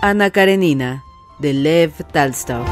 Ana 0.00 0.30
Karenina, 0.30 1.02
de 1.40 1.52
Lev 1.52 1.90
Talstov. 2.12 2.64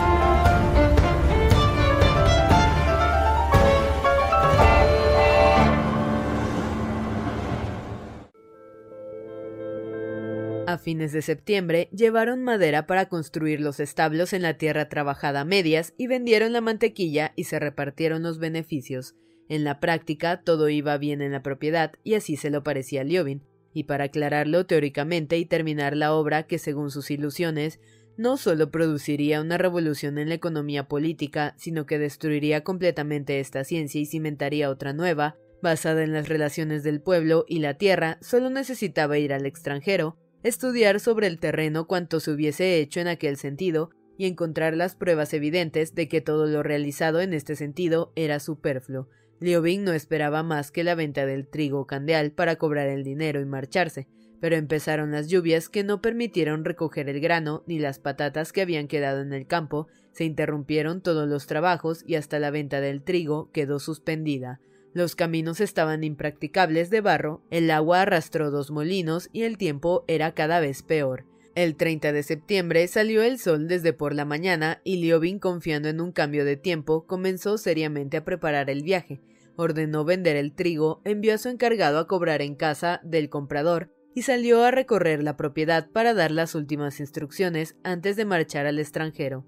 A 10.69 10.79
fines 10.79 11.11
de 11.11 11.21
septiembre 11.21 11.89
llevaron 11.91 12.45
madera 12.45 12.87
para 12.87 13.09
construir 13.09 13.61
los 13.61 13.81
establos 13.81 14.33
en 14.33 14.43
la 14.43 14.57
tierra 14.57 14.89
trabajada 14.89 15.41
a 15.41 15.45
medias 15.45 15.95
y 15.99 16.07
vendieron 16.07 16.53
la 16.53 16.61
mantequilla 16.61 17.33
y 17.35 17.45
se 17.45 17.59
repartieron 17.59 18.23
los 18.23 18.39
beneficios. 18.39 19.17
En 19.49 19.65
la 19.65 19.81
práctica 19.81 20.43
todo 20.43 20.69
iba 20.69 20.97
bien 20.97 21.23
en 21.23 21.33
la 21.33 21.43
propiedad 21.43 21.93
y 22.05 22.15
así 22.15 22.37
se 22.37 22.51
lo 22.51 22.63
parecía 22.63 23.01
a 23.01 23.05
Liobin, 23.05 23.43
y 23.77 23.85
para 23.85 24.05
aclararlo 24.05 24.65
teóricamente 24.65 25.37
y 25.37 25.45
terminar 25.45 25.95
la 25.95 26.15
obra 26.15 26.45
que, 26.45 26.57
según 26.59 26.91
sus 26.91 27.11
ilusiones, 27.11 27.79
no 28.17 28.39
solo 28.39 28.71
produciría 28.71 29.43
una 29.43 29.59
revolución 29.59 30.17
en 30.17 30.31
la 30.31 30.37
economía 30.37 30.89
política, 30.89 31.55
sino 31.59 31.85
que 31.85 31.99
destruiría 31.99 32.65
completamente 32.65 33.39
esta 33.39 33.65
ciencia 33.65 34.01
y 34.01 34.07
cimentaría 34.07 34.71
otra 34.71 34.95
nueva, 34.95 35.37
basada 35.61 36.05
en 36.05 36.15
las 36.15 36.27
relaciones 36.27 36.85
del 36.85 37.03
pueblo 37.03 37.45
y 37.47 37.59
la 37.59 37.75
tierra, 37.75 38.17
solo 38.23 38.49
necesitaba 38.49 39.19
ir 39.19 39.35
al 39.35 39.45
extranjero, 39.45 40.17
estudiar 40.43 40.99
sobre 40.99 41.27
el 41.27 41.39
terreno 41.39 41.87
cuanto 41.87 42.19
se 42.19 42.31
hubiese 42.31 42.81
hecho 42.81 43.01
en 43.01 43.09
aquel 43.09 43.37
sentido, 43.37 43.91
y 44.17 44.25
encontrar 44.25 44.75
las 44.75 44.97
pruebas 44.97 45.35
evidentes 45.35 45.95
de 45.95 46.09
que 46.09 46.23
todo 46.23 46.47
lo 46.47 46.63
realizado 46.63 47.21
en 47.21 47.35
este 47.35 47.57
sentido 47.57 48.15
era 48.17 48.41
superfluo, 48.41 49.11
Liobin 49.41 49.85
no 49.85 49.93
esperaba 49.93 50.43
más 50.43 50.71
que 50.71 50.85
la 50.85 50.95
venta 50.95 51.27
del 51.27 51.47
trigo 51.47 51.87
candeal 51.87 52.33
para 52.33 52.57
cobrar 52.57 52.89
el 52.89 53.05
dinero 53.05 53.41
y 53.41 53.45
marcharse, 53.45 54.09
pero 54.41 54.57
empezaron 54.57 55.13
las 55.13 55.29
lluvias 55.29 55.69
que 55.69 55.85
no 55.85 56.01
permitieron 56.01 56.65
recoger 56.65 57.09
el 57.09 57.21
grano 57.21 57.63
ni 57.67 57.79
las 57.79 57.99
patatas 57.99 58.53
que 58.53 58.63
habían 58.63 58.89
quedado 58.89 59.21
en 59.21 59.33
el 59.33 59.47
campo, 59.47 59.89
se 60.13 60.25
interrumpieron 60.25 61.03
todos 61.03 61.29
los 61.29 61.47
trabajos 61.47 62.03
y 62.07 62.15
hasta 62.15 62.39
la 62.39 62.51
venta 62.51 62.81
del 62.81 63.03
trigo 63.03 63.51
quedó 63.53 63.79
suspendida. 63.79 64.61
Los 64.95 65.15
caminos 65.15 65.61
estaban 65.61 66.05
impracticables 66.05 66.89
de 66.89 67.03
barro, 67.03 67.43
el 67.51 67.71
agua 67.71 68.03
arrastró 68.03 68.51
dos 68.51 68.71
molinos 68.71 69.29
y 69.33 69.43
el 69.43 69.59
tiempo 69.59 70.05
era 70.09 70.33
cada 70.33 70.59
vez 70.61 70.83
peor. 70.83 71.27
El 71.57 71.75
30 71.75 72.13
de 72.13 72.23
septiembre 72.23 72.87
salió 72.87 73.23
el 73.23 73.39
sol 73.39 73.67
desde 73.67 73.95
por 73.95 74.15
la 74.15 74.27
mañana 74.27 74.83
y 74.85 74.99
Liobin, 74.99 75.39
confiando 75.39 75.89
en 75.89 76.03
un 76.03 76.13
cambio 76.13 76.45
de 76.45 76.59
tiempo, 76.59 77.07
comenzó 77.07 77.57
seriamente 77.57 78.19
a 78.19 78.25
preparar 78.27 78.69
el 78.69 78.83
viaje. 78.83 79.23
Ordenó 79.57 80.05
vender 80.05 80.37
el 80.37 80.53
trigo, 80.53 81.01
envió 81.07 81.33
a 81.33 81.39
su 81.39 81.49
encargado 81.49 81.99
a 81.99 82.07
cobrar 82.07 82.43
en 82.43 82.57
casa 82.57 83.01
del 83.05 83.31
comprador 83.31 83.91
y 84.15 84.21
salió 84.21 84.65
a 84.65 84.71
recorrer 84.71 85.23
la 85.23 85.39
propiedad 85.39 85.89
para 85.91 86.13
dar 86.13 86.31
las 86.31 86.55
últimas 86.55 87.01
instrucciones 87.01 87.75
antes 87.85 88.17
de 88.17 88.27
marchar 88.27 88.67
al 88.67 88.79
extranjero. 88.79 89.47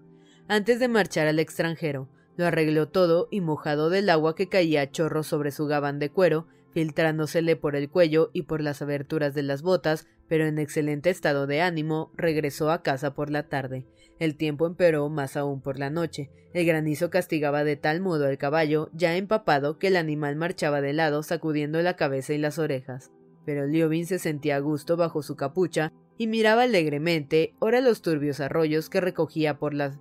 Antes 0.48 0.80
de 0.80 0.88
marchar 0.88 1.26
al 1.26 1.38
extranjero, 1.38 2.08
lo 2.38 2.46
arregló 2.46 2.88
todo 2.88 3.28
y 3.30 3.42
mojado 3.42 3.90
del 3.90 4.08
agua 4.08 4.34
que 4.34 4.48
caía 4.48 4.80
a 4.80 4.90
chorro 4.90 5.24
sobre 5.24 5.50
su 5.50 5.66
gabán 5.66 5.98
de 5.98 6.08
cuero, 6.08 6.46
filtrándosele 6.72 7.56
por 7.56 7.76
el 7.76 7.88
cuello 7.88 8.30
y 8.32 8.42
por 8.42 8.60
las 8.60 8.82
aberturas 8.82 9.34
de 9.34 9.42
las 9.42 9.62
botas, 9.62 10.06
pero 10.28 10.46
en 10.46 10.58
excelente 10.58 11.10
estado 11.10 11.46
de 11.46 11.60
ánimo, 11.60 12.12
regresó 12.14 12.70
a 12.70 12.82
casa 12.82 13.14
por 13.14 13.30
la 13.30 13.48
tarde. 13.48 13.86
El 14.18 14.36
tiempo 14.36 14.66
empeoró 14.66 15.08
más 15.08 15.36
aún 15.36 15.60
por 15.60 15.78
la 15.78 15.90
noche. 15.90 16.30
El 16.52 16.66
granizo 16.66 17.10
castigaba 17.10 17.64
de 17.64 17.76
tal 17.76 18.00
modo 18.00 18.26
al 18.26 18.38
caballo, 18.38 18.90
ya 18.92 19.16
empapado, 19.16 19.78
que 19.78 19.88
el 19.88 19.96
animal 19.96 20.36
marchaba 20.36 20.80
de 20.80 20.92
lado, 20.92 21.22
sacudiendo 21.22 21.80
la 21.82 21.96
cabeza 21.96 22.32
y 22.34 22.38
las 22.38 22.58
orejas. 22.58 23.10
Pero 23.44 23.66
Liobin 23.66 24.06
se 24.06 24.18
sentía 24.18 24.56
a 24.56 24.60
gusto 24.60 24.96
bajo 24.96 25.22
su 25.22 25.36
capucha 25.36 25.92
y 26.18 26.26
miraba 26.26 26.64
alegremente, 26.64 27.54
ora 27.60 27.80
los 27.80 28.02
turbios 28.02 28.40
arroyos 28.40 28.90
que 28.90 29.00
recogía 29.00 29.58
por 29.58 29.72
las 29.72 29.98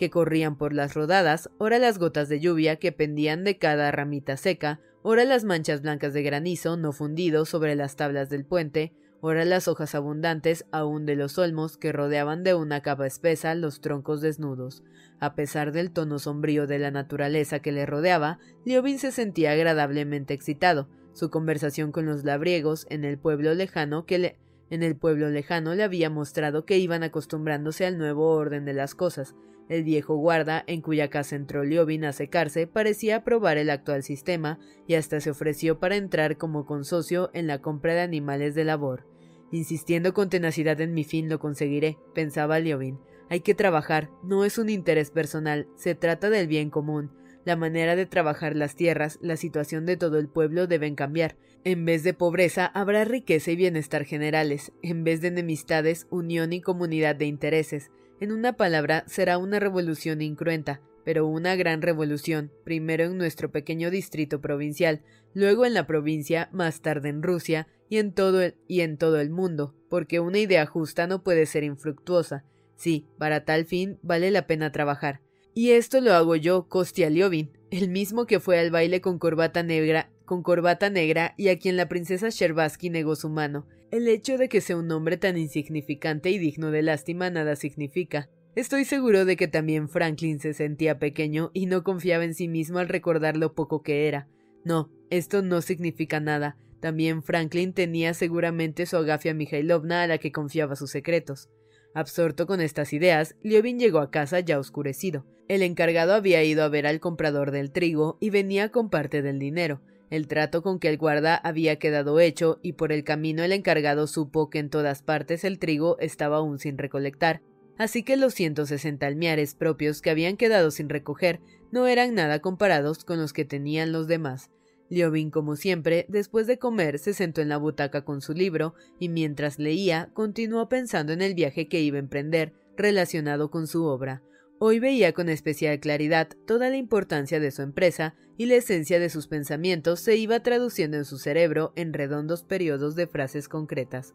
que 0.00 0.08
corrían 0.08 0.56
por 0.56 0.72
las 0.72 0.94
rodadas, 0.94 1.50
ora 1.58 1.78
las 1.78 1.98
gotas 1.98 2.30
de 2.30 2.40
lluvia 2.40 2.76
que 2.76 2.90
pendían 2.90 3.44
de 3.44 3.58
cada 3.58 3.92
ramita 3.92 4.38
seca, 4.38 4.80
ora 5.02 5.26
las 5.26 5.44
manchas 5.44 5.82
blancas 5.82 6.14
de 6.14 6.22
granizo 6.22 6.78
no 6.78 6.92
fundido 6.92 7.44
sobre 7.44 7.74
las 7.74 7.96
tablas 7.96 8.30
del 8.30 8.46
puente, 8.46 8.94
ora 9.20 9.44
las 9.44 9.68
hojas 9.68 9.94
abundantes 9.94 10.64
aún 10.72 11.04
de 11.04 11.16
los 11.16 11.36
olmos 11.36 11.76
que 11.76 11.92
rodeaban 11.92 12.44
de 12.44 12.54
una 12.54 12.80
capa 12.80 13.06
espesa 13.06 13.54
los 13.54 13.82
troncos 13.82 14.22
desnudos. 14.22 14.84
A 15.18 15.34
pesar 15.34 15.70
del 15.70 15.90
tono 15.90 16.18
sombrío 16.18 16.66
de 16.66 16.78
la 16.78 16.90
naturaleza 16.90 17.58
que 17.58 17.70
le 17.70 17.84
rodeaba, 17.84 18.38
Liobin 18.64 18.98
se 18.98 19.12
sentía 19.12 19.52
agradablemente 19.52 20.32
excitado. 20.32 20.88
Su 21.12 21.28
conversación 21.28 21.92
con 21.92 22.06
los 22.06 22.24
labriegos 22.24 22.86
en 22.88 23.04
el 23.04 23.18
pueblo 23.18 23.52
lejano 23.52 24.06
que 24.06 24.18
le 24.18 24.38
en 24.70 24.82
el 24.82 24.96
pueblo 24.96 25.28
lejano 25.28 25.74
le 25.74 25.82
había 25.82 26.08
mostrado 26.08 26.64
que 26.64 26.78
iban 26.78 27.02
acostumbrándose 27.02 27.84
al 27.84 27.98
nuevo 27.98 28.30
orden 28.30 28.64
de 28.64 28.72
las 28.72 28.94
cosas, 28.94 29.34
el 29.70 29.84
viejo 29.84 30.16
guarda, 30.16 30.64
en 30.66 30.82
cuya 30.82 31.10
casa 31.10 31.36
entró 31.36 31.62
Liobin 31.62 32.04
a 32.04 32.12
secarse, 32.12 32.66
parecía 32.66 33.16
aprobar 33.16 33.56
el 33.56 33.70
actual 33.70 34.02
sistema 34.02 34.58
y 34.88 34.94
hasta 34.94 35.20
se 35.20 35.30
ofreció 35.30 35.78
para 35.78 35.94
entrar 35.94 36.36
como 36.38 36.66
consocio 36.66 37.30
en 37.34 37.46
la 37.46 37.60
compra 37.60 37.94
de 37.94 38.00
animales 38.00 38.56
de 38.56 38.64
labor. 38.64 39.06
Insistiendo 39.52 40.12
con 40.12 40.28
tenacidad 40.28 40.80
en 40.80 40.92
mi 40.92 41.04
fin 41.04 41.28
lo 41.28 41.38
conseguiré, 41.38 41.98
pensaba 42.16 42.58
Liobin. 42.58 42.98
Hay 43.28 43.42
que 43.42 43.54
trabajar, 43.54 44.10
no 44.24 44.44
es 44.44 44.58
un 44.58 44.70
interés 44.70 45.12
personal, 45.12 45.68
se 45.76 45.94
trata 45.94 46.30
del 46.30 46.48
bien 46.48 46.68
común. 46.68 47.12
La 47.44 47.56
manera 47.56 47.96
de 47.96 48.06
trabajar 48.06 48.54
las 48.54 48.76
tierras, 48.76 49.18
la 49.22 49.36
situación 49.36 49.86
de 49.86 49.96
todo 49.96 50.18
el 50.18 50.28
pueblo 50.28 50.66
deben 50.66 50.94
cambiar. 50.94 51.36
En 51.64 51.84
vez 51.84 52.02
de 52.02 52.12
pobreza 52.12 52.66
habrá 52.66 53.04
riqueza 53.04 53.50
y 53.50 53.56
bienestar 53.56 54.04
generales, 54.04 54.72
en 54.82 55.04
vez 55.04 55.20
de 55.20 55.28
enemistades, 55.28 56.06
unión 56.10 56.52
y 56.52 56.60
comunidad 56.60 57.16
de 57.16 57.26
intereses. 57.26 57.90
En 58.20 58.32
una 58.32 58.54
palabra, 58.54 59.04
será 59.06 59.38
una 59.38 59.58
revolución 59.58 60.20
incruenta, 60.20 60.82
pero 61.04 61.26
una 61.26 61.56
gran 61.56 61.80
revolución, 61.80 62.52
primero 62.64 63.04
en 63.04 63.16
nuestro 63.16 63.50
pequeño 63.50 63.90
distrito 63.90 64.42
provincial, 64.42 65.00
luego 65.32 65.64
en 65.64 65.72
la 65.72 65.86
provincia, 65.86 66.50
más 66.52 66.82
tarde 66.82 67.08
en 67.08 67.22
Rusia 67.22 67.68
y 67.88 67.96
en 67.96 68.12
todo 68.12 68.42
el, 68.42 68.54
y 68.68 68.82
en 68.82 68.98
todo 68.98 69.18
el 69.18 69.30
mundo, 69.30 69.74
porque 69.88 70.20
una 70.20 70.38
idea 70.38 70.66
justa 70.66 71.06
no 71.06 71.22
puede 71.22 71.46
ser 71.46 71.64
infructuosa. 71.64 72.44
Sí, 72.76 73.06
para 73.18 73.44
tal 73.46 73.64
fin 73.64 73.98
vale 74.02 74.30
la 74.30 74.46
pena 74.46 74.72
trabajar. 74.72 75.20
Y 75.54 75.70
esto 75.70 76.00
lo 76.00 76.14
hago 76.14 76.36
yo, 76.36 76.68
Kostia 76.68 77.10
Liovin, 77.10 77.50
el 77.70 77.88
mismo 77.88 78.26
que 78.26 78.40
fue 78.40 78.58
al 78.58 78.70
baile 78.70 79.00
con 79.00 79.18
corbata 79.18 79.62
negra, 79.62 80.10
con 80.24 80.42
corbata 80.42 80.90
negra 80.90 81.34
y 81.36 81.48
a 81.48 81.58
quien 81.58 81.76
la 81.76 81.88
princesa 81.88 82.28
Sherbaski 82.30 82.88
negó 82.88 83.16
su 83.16 83.28
mano, 83.28 83.66
el 83.90 84.06
hecho 84.06 84.38
de 84.38 84.48
que 84.48 84.60
sea 84.60 84.76
un 84.76 84.90
hombre 84.92 85.16
tan 85.16 85.36
insignificante 85.36 86.30
y 86.30 86.38
digno 86.38 86.70
de 86.70 86.82
lástima 86.82 87.30
nada 87.30 87.56
significa. 87.56 88.28
Estoy 88.54 88.84
seguro 88.84 89.24
de 89.24 89.36
que 89.36 89.48
también 89.48 89.88
Franklin 89.88 90.38
se 90.38 90.54
sentía 90.54 90.98
pequeño 90.98 91.50
y 91.52 91.66
no 91.66 91.82
confiaba 91.82 92.24
en 92.24 92.34
sí 92.34 92.46
mismo 92.46 92.78
al 92.78 92.88
recordar 92.88 93.36
lo 93.36 93.54
poco 93.54 93.82
que 93.82 94.06
era. 94.06 94.28
No, 94.64 94.90
esto 95.10 95.42
no 95.42 95.62
significa 95.62 96.20
nada. 96.20 96.56
También 96.80 97.22
Franklin 97.22 97.72
tenía 97.72 98.14
seguramente 98.14 98.86
su 98.86 98.96
agafia 98.96 99.34
Mikhailovna 99.34 100.02
a 100.02 100.06
la 100.06 100.18
que 100.18 100.32
confiaba 100.32 100.76
sus 100.76 100.90
secretos. 100.90 101.48
Absorto 101.94 102.46
con 102.46 102.60
estas 102.60 102.92
ideas, 102.92 103.36
Liobin 103.42 103.78
llegó 103.78 103.98
a 103.98 104.10
casa 104.10 104.40
ya 104.40 104.58
oscurecido. 104.58 105.26
El 105.48 105.62
encargado 105.62 106.14
había 106.14 106.44
ido 106.44 106.62
a 106.62 106.68
ver 106.68 106.86
al 106.86 107.00
comprador 107.00 107.50
del 107.50 107.72
trigo 107.72 108.16
y 108.20 108.30
venía 108.30 108.70
con 108.70 108.90
parte 108.90 109.22
del 109.22 109.40
dinero. 109.40 109.82
El 110.08 110.28
trato 110.28 110.62
con 110.62 110.78
que 110.78 110.88
el 110.88 110.98
guarda 110.98 111.34
había 111.34 111.78
quedado 111.78 112.20
hecho 112.20 112.60
y 112.62 112.74
por 112.74 112.92
el 112.92 113.02
camino 113.02 113.42
el 113.42 113.52
encargado 113.52 114.06
supo 114.06 114.50
que 114.50 114.58
en 114.58 114.70
todas 114.70 115.02
partes 115.02 115.44
el 115.44 115.58
trigo 115.58 115.98
estaba 115.98 116.36
aún 116.38 116.58
sin 116.58 116.78
recolectar, 116.78 117.42
así 117.78 118.02
que 118.02 118.16
los 118.16 118.34
160 118.34 119.06
almiares 119.06 119.54
propios 119.54 120.00
que 120.02 120.10
habían 120.10 120.36
quedado 120.36 120.70
sin 120.70 120.88
recoger 120.88 121.40
no 121.72 121.86
eran 121.86 122.14
nada 122.14 122.40
comparados 122.40 123.04
con 123.04 123.18
los 123.18 123.32
que 123.32 123.44
tenían 123.44 123.92
los 123.92 124.06
demás. 124.06 124.50
Liobin, 124.90 125.30
como 125.30 125.56
siempre, 125.56 126.04
después 126.08 126.46
de 126.46 126.58
comer, 126.58 126.98
se 126.98 127.14
sentó 127.14 127.40
en 127.40 127.48
la 127.48 127.56
butaca 127.56 128.04
con 128.04 128.20
su 128.20 128.34
libro 128.34 128.74
y 128.98 129.08
mientras 129.08 129.58
leía, 129.58 130.10
continuó 130.12 130.68
pensando 130.68 131.12
en 131.12 131.22
el 131.22 131.34
viaje 131.34 131.68
que 131.68 131.80
iba 131.80 131.96
a 131.96 132.00
emprender 132.00 132.52
relacionado 132.76 133.50
con 133.50 133.66
su 133.66 133.84
obra. 133.84 134.22
Hoy 134.58 134.78
veía 134.78 135.12
con 135.14 135.30
especial 135.30 135.80
claridad 135.80 136.28
toda 136.46 136.68
la 136.68 136.76
importancia 136.76 137.40
de 137.40 137.50
su 137.50 137.62
empresa 137.62 138.14
y 138.36 138.46
la 138.46 138.56
esencia 138.56 138.98
de 138.98 139.08
sus 139.08 139.26
pensamientos 139.26 140.00
se 140.00 140.16
iba 140.16 140.42
traduciendo 140.42 140.98
en 140.98 141.06
su 141.06 141.16
cerebro 141.16 141.72
en 141.76 141.94
redondos 141.94 142.42
periodos 142.42 142.94
de 142.94 143.06
frases 143.06 143.48
concretas. 143.48 144.12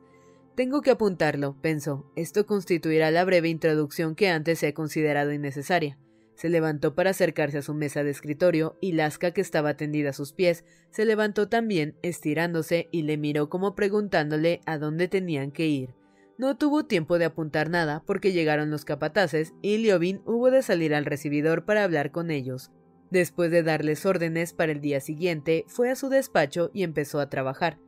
Tengo 0.55 0.81
que 0.81 0.91
apuntarlo, 0.91 1.57
pensó. 1.61 2.05
Esto 2.15 2.45
constituirá 2.45 3.11
la 3.11 3.25
breve 3.25 3.49
introducción 3.49 4.13
que 4.13 4.29
antes 4.29 4.61
he 4.61 4.73
considerado 4.73 5.33
innecesaria. 5.33 5.97
Se 6.35 6.49
levantó 6.49 6.95
para 6.95 7.11
acercarse 7.11 7.59
a 7.59 7.61
su 7.61 7.73
mesa 7.73 8.03
de 8.03 8.11
escritorio 8.11 8.77
y 8.81 8.91
Lasca, 8.91 9.31
que 9.31 9.41
estaba 9.41 9.77
tendida 9.77 10.09
a 10.09 10.13
sus 10.13 10.33
pies, 10.33 10.65
se 10.91 11.05
levantó 11.05 11.47
también, 11.47 11.95
estirándose, 12.01 12.89
y 12.91 13.03
le 13.03 13.17
miró 13.17 13.49
como 13.49 13.73
preguntándole 13.73 14.59
a 14.65 14.77
dónde 14.77 15.07
tenían 15.07 15.51
que 15.51 15.67
ir. 15.67 15.95
No 16.37 16.57
tuvo 16.57 16.85
tiempo 16.85 17.17
de 17.17 17.25
apuntar 17.25 17.69
nada 17.69 18.03
porque 18.05 18.33
llegaron 18.33 18.69
los 18.69 18.83
capataces 18.83 19.53
y 19.61 19.77
Liobin 19.77 20.21
hubo 20.25 20.51
de 20.51 20.61
salir 20.61 20.93
al 20.93 21.05
recibidor 21.05 21.63
para 21.63 21.85
hablar 21.85 22.11
con 22.11 22.29
ellos. 22.29 22.71
Después 23.09 23.51
de 23.51 23.63
darles 23.63 24.05
órdenes 24.05 24.51
para 24.51 24.73
el 24.73 24.81
día 24.81 24.99
siguiente, 24.99 25.63
fue 25.67 25.89
a 25.89 25.95
su 25.95 26.09
despacho 26.09 26.71
y 26.73 26.83
empezó 26.83 27.21
a 27.21 27.29
trabajar. 27.29 27.79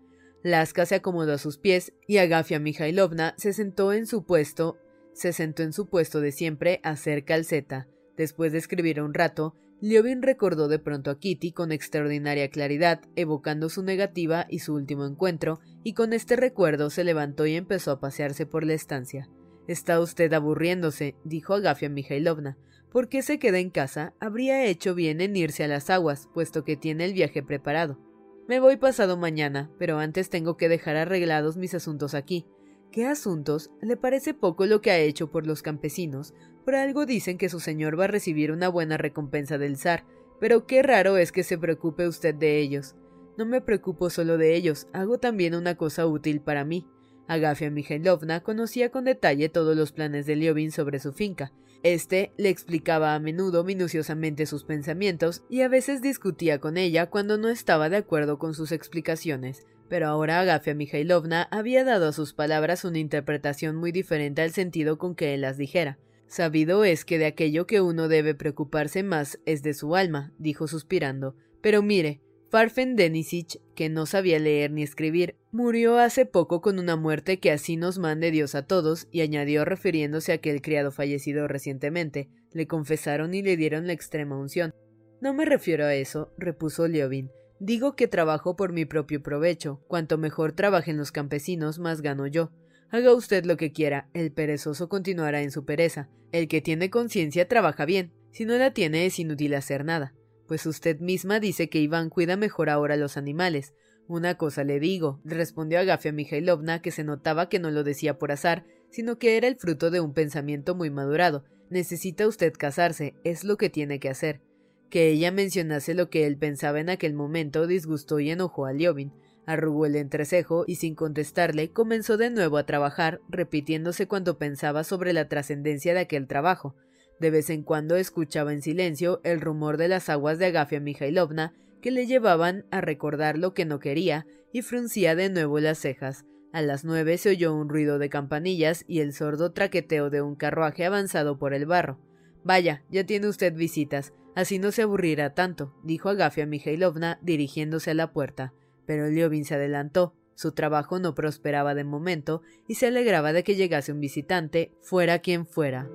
Laska 0.44 0.86
se 0.86 0.96
acomodó 0.96 1.34
a 1.34 1.38
sus 1.38 1.58
pies 1.58 1.92
y 2.08 2.18
Agafia 2.18 2.60
Mikhailovna 2.60 3.34
se 3.38 3.52
sentó 3.52 3.92
en 3.92 4.06
su 4.06 4.26
puesto, 4.26 4.78
se 5.12 5.34
sentó 5.34 5.64
en 5.64 5.74
su 5.74 5.88
puesto 5.88 6.22
de 6.22 6.32
siempre 6.32 6.80
a 6.84 6.92
hacer 6.92 7.26
calceta. 7.26 7.88
Después 8.18 8.52
de 8.52 8.58
escribir 8.58 9.02
un 9.02 9.14
rato, 9.14 9.56
Liobin 9.80 10.24
recordó 10.24 10.68
de 10.68 10.80
pronto 10.80 11.12
a 11.12 11.20
Kitty 11.20 11.52
con 11.52 11.72
extraordinaria 11.72 12.50
claridad, 12.50 13.02
evocando 13.16 13.70
su 13.70 13.84
negativa 13.84 14.48
y 14.50 14.60
su 14.60 14.74
último 14.74 15.06
encuentro, 15.06 15.60
y 15.84 15.94
con 15.94 16.14
este 16.14 16.36
recuerdo 16.36 16.90
se 16.90 17.04
levantó 17.04 17.46
y 17.46 17.56
empezó 17.56 17.92
a 17.92 18.00
pasearse 18.00 18.48
por 18.48 18.66
la 18.66 18.74
estancia. 18.74 19.30
Está 19.68 20.00
usted 20.00 20.34
aburriéndose, 20.34 21.16
dijo 21.24 21.54
Agafia 21.54 21.90
Mikhailovna. 21.90 22.58
¿Por 22.92 23.08
qué 23.08 23.22
se 23.22 23.38
queda 23.38 23.60
en 23.60 23.70
casa? 23.70 24.16
Habría 24.20 24.66
hecho 24.66 24.96
bien 24.96 25.22
en 25.22 25.36
irse 25.36 25.64
a 25.64 25.68
las 25.68 25.92
aguas, 25.92 26.28
puesto 26.34 26.64
que 26.64 26.76
tiene 26.76 27.06
el 27.06 27.14
viaje 27.14 27.44
preparado. 27.44 28.00
Me 28.48 28.60
voy 28.60 28.78
pasado 28.78 29.18
mañana, 29.18 29.70
pero 29.78 30.00
antes 30.00 30.30
tengo 30.30 30.58
que 30.58 30.70
dejar 30.70 30.96
arreglados 30.96 31.58
mis 31.58 31.76
asuntos 31.76 32.16
aquí. 32.16 32.48
¿Qué 32.92 33.06
asuntos? 33.06 33.70
¿Le 33.82 33.98
parece 33.98 34.34
poco 34.34 34.66
lo 34.66 34.82
que 34.82 34.92
ha 34.92 34.98
hecho 34.98 35.30
por 35.30 35.46
los 35.46 35.62
campesinos? 35.62 36.34
Por 36.66 36.76
algo 36.76 37.06
dicen 37.06 37.38
que 37.38 37.50
su 37.50 37.60
señor 37.60 38.00
va 38.00 38.06
a 38.06 38.08
recibir 38.08 38.52
una 38.52 38.70
buena 38.70 38.98
recompensa 38.98 39.58
del 39.58 39.78
zar, 39.78 40.06
pero 40.40 40.66
qué 40.66 40.82
raro 40.84 41.18
es 41.18 41.32
que 41.32 41.44
se 41.44 41.58
preocupe 41.58 42.08
usted 42.08 42.34
de 42.34 42.60
ellos. 42.60 42.96
No 43.38 43.46
me 43.46 43.62
preocupo 43.62 44.10
solo 44.10 44.38
de 44.38 44.56
ellos, 44.56 44.88
hago 44.94 45.20
también 45.20 45.54
una 45.54 45.76
cosa 45.76 46.08
útil 46.08 46.42
para 46.42 46.66
mí. 46.66 46.88
Agafia 47.28 47.70
Mijailovna 47.70 48.42
conocía 48.42 48.90
con 48.90 49.04
detalle 49.04 49.50
todos 49.50 49.76
los 49.76 49.92
planes 49.92 50.26
de 50.26 50.38
Liobin 50.38 50.72
sobre 50.72 51.00
su 51.00 51.12
finca. 51.12 51.52
Este 51.84 52.34
le 52.38 52.50
explicaba 52.50 53.14
a 53.14 53.20
menudo 53.20 53.64
minuciosamente 53.64 54.46
sus 54.46 54.64
pensamientos 54.64 55.44
y 55.50 55.62
a 55.62 55.68
veces 55.68 56.02
discutía 56.02 56.60
con 56.60 56.78
ella 56.78 57.10
cuando 57.10 57.38
no 57.38 57.50
estaba 57.50 57.90
de 57.90 57.98
acuerdo 57.98 58.40
con 58.40 58.54
sus 58.54 58.72
explicaciones. 58.72 59.68
Pero 59.90 60.08
ahora 60.08 60.40
Agafia 60.40 60.76
Mijailovna 60.76 61.48
había 61.52 61.84
dado 61.84 62.10
a 62.10 62.14
sus 62.14 62.34
palabras 62.34 62.84
una 62.84 63.00
interpretación 63.00 63.76
muy 63.76 63.92
diferente 63.92 64.42
al 64.42 64.52
sentido 64.52 64.98
con 64.98 65.16
que 65.16 65.34
él 65.34 65.42
las 65.42 65.58
dijera. 65.58 65.98
Sabido 66.28 66.84
es 66.84 67.06
que 67.06 67.18
de 67.18 67.26
aquello 67.26 67.68
que 67.68 67.80
uno 67.80 68.10
debe 68.10 68.36
preocuparse 68.36 69.02
más 69.02 69.40
es 69.46 69.64
de 69.64 69.74
su 69.74 69.96
alma, 69.96 70.34
dijo 70.38 70.68
suspirando. 70.68 71.36
Pero 71.62 71.82
mire, 71.82 72.22
Farfen 72.50 72.96
Denisich, 72.96 73.60
que 73.76 73.90
no 73.90 74.06
sabía 74.06 74.40
leer 74.40 74.72
ni 74.72 74.84
escribir, 74.84 75.36
murió 75.52 75.98
hace 75.98 76.26
poco 76.26 76.62
con 76.62 76.80
una 76.80 76.96
muerte 76.96 77.40
que 77.40 77.52
así 77.52 77.78
nos 77.78 77.98
mande 77.98 78.32
Dios 78.32 78.56
a 78.56 78.66
todos, 78.66 79.08
y 79.12 79.22
añadió 79.22 79.66
refiriéndose 79.66 80.32
a 80.34 80.36
aquel 80.36 80.62
criado 80.62 80.92
fallecido 80.92 81.48
recientemente. 81.48 82.30
Le 82.52 82.68
confesaron 82.68 83.34
y 83.34 83.42
le 83.42 83.58
dieron 83.58 83.88
la 83.88 83.94
extrema 83.94 84.38
unción. 84.38 84.74
No 85.22 85.34
me 85.34 85.46
refiero 85.46 85.86
a 85.86 85.96
eso, 85.96 86.34
repuso 86.38 86.88
Liobin. 86.88 87.30
Digo 87.60 87.96
que 87.96 88.08
trabajo 88.08 88.56
por 88.56 88.72
mi 88.72 88.86
propio 88.86 89.24
provecho. 89.24 89.82
Cuanto 89.88 90.18
mejor 90.18 90.52
trabajen 90.52 90.98
los 90.98 91.12
campesinos, 91.12 91.80
más 91.80 92.02
gano 92.02 92.28
yo. 92.28 92.52
Haga 92.90 93.14
usted 93.14 93.46
lo 93.46 93.58
que 93.58 93.72
quiera, 93.72 94.10
el 94.14 94.32
perezoso 94.32 94.88
continuará 94.88 95.42
en 95.42 95.52
su 95.52 95.66
pereza. 95.66 96.10
El 96.32 96.48
que 96.48 96.62
tiene 96.62 96.90
conciencia 96.90 97.48
trabaja 97.48 97.86
bien. 97.86 98.14
Si 98.32 98.46
no 98.46 98.58
la 98.58 98.72
tiene 98.74 99.06
es 99.06 99.20
inútil 99.20 99.56
hacer 99.56 99.84
nada. 99.84 100.14
Pues 100.48 100.66
usted 100.66 101.00
misma 101.00 101.40
dice 101.40 101.70
que 101.70 101.80
Iván 101.80 102.10
cuida 102.10 102.38
mejor 102.38 102.70
ahora 102.70 102.96
los 102.96 103.18
animales. 103.18 103.74
Una 104.08 104.36
cosa 104.36 104.64
le 104.64 104.80
digo, 104.80 105.20
respondió 105.26 105.80
Agafia 105.80 106.14
Mijailovna, 106.14 106.82
que 106.82 106.92
se 106.92 107.04
notaba 107.04 107.50
que 107.50 107.60
no 107.60 107.72
lo 107.72 107.84
decía 107.84 108.18
por 108.18 108.32
azar, 108.32 108.66
sino 108.90 109.18
que 109.18 109.36
era 109.36 109.48
el 109.48 109.58
fruto 109.58 109.92
de 109.92 110.00
un 110.00 110.14
pensamiento 110.14 110.76
muy 110.76 110.90
madurado. 110.90 111.44
Necesita 111.70 112.26
usted 112.26 112.54
casarse, 112.54 113.16
es 113.26 113.44
lo 113.44 113.58
que 113.58 113.70
tiene 113.70 114.00
que 114.00 114.10
hacer. 114.10 114.42
Que 114.90 115.10
ella 115.10 115.32
mencionase 115.32 115.94
lo 115.94 116.10
que 116.10 116.26
él 116.26 116.38
pensaba 116.38 116.80
en 116.80 116.90
aquel 116.90 117.14
momento 117.14 117.68
disgustó 117.68 118.20
y 118.20 118.30
enojó 118.30 118.66
a 118.66 118.74
Liobin. 118.74 119.12
Arrugó 119.46 119.86
el 119.86 119.96
entrecejo 119.96 120.66
y 120.68 120.76
sin 120.76 120.96
contestarle 120.96 121.72
comenzó 121.72 122.18
de 122.18 122.30
nuevo 122.30 122.58
a 122.58 122.66
trabajar, 122.66 123.22
repitiéndose 123.30 124.08
cuando 124.08 124.38
pensaba 124.38 124.84
sobre 124.84 125.14
la 125.14 125.30
trascendencia 125.30 125.94
de 125.94 126.02
aquel 126.02 126.28
trabajo. 126.28 126.76
De 127.20 127.32
vez 127.32 127.50
en 127.50 127.64
cuando 127.64 127.96
escuchaba 127.96 128.54
en 128.54 128.62
silencio 128.62 129.22
el 129.24 129.42
rumor 129.42 129.78
de 129.78 129.88
las 129.88 130.10
aguas 130.10 130.38
de 130.38 130.48
Agafia 130.48 130.80
Mijailovna 130.80 131.54
que 131.82 131.92
le 131.92 132.06
llevaban 132.06 132.66
a 132.72 132.82
recordar 132.82 133.38
lo 133.38 133.54
que 133.54 133.66
no 133.66 133.80
quería 133.80 134.26
y 134.52 134.62
fruncía 134.62 135.16
de 135.16 135.30
nuevo 135.30 135.60
las 135.60 135.80
cejas. 135.80 136.26
A 136.52 136.62
las 136.62 136.84
nueve 136.84 137.18
se 137.18 137.30
oyó 137.30 137.54
un 137.54 137.70
ruido 137.70 138.00
de 138.00 138.10
campanillas 138.10 138.84
y 138.88 139.00
el 139.00 139.14
sordo 139.14 139.52
traqueteo 139.52 140.10
de 140.10 140.22
un 140.22 140.36
carruaje 140.36 140.86
avanzado 140.86 141.38
por 141.38 141.54
el 141.54 141.66
barro. 141.66 142.00
Vaya, 142.44 142.84
ya 142.90 143.06
tiene 143.06 143.28
usted 143.28 143.54
visitas, 143.54 144.14
así 144.38 144.60
no 144.60 144.72
se 144.72 144.84
aburrirá 144.84 145.34
tanto, 145.34 145.74
dijo 145.84 146.10
Agafia 146.10 146.46
Mijailovna 146.46 147.18
dirigiéndose 147.24 147.90
a 147.90 147.96
la 147.96 148.14
puerta. 148.14 148.54
Pero 148.86 149.08
Liobin 149.08 149.46
se 149.46 149.56
adelantó. 149.56 150.14
Su 150.36 150.52
trabajo 150.52 151.00
no 151.00 151.16
prosperaba 151.16 151.74
de 151.74 151.84
momento 151.84 152.44
y 152.68 152.76
se 152.76 152.86
alegraba 152.86 153.34
de 153.34 153.44
que 153.44 153.56
llegase 153.56 153.92
un 153.92 154.00
visitante, 154.00 154.72
fuera 154.84 155.18
quien 155.20 155.48
fuera. 155.48 155.90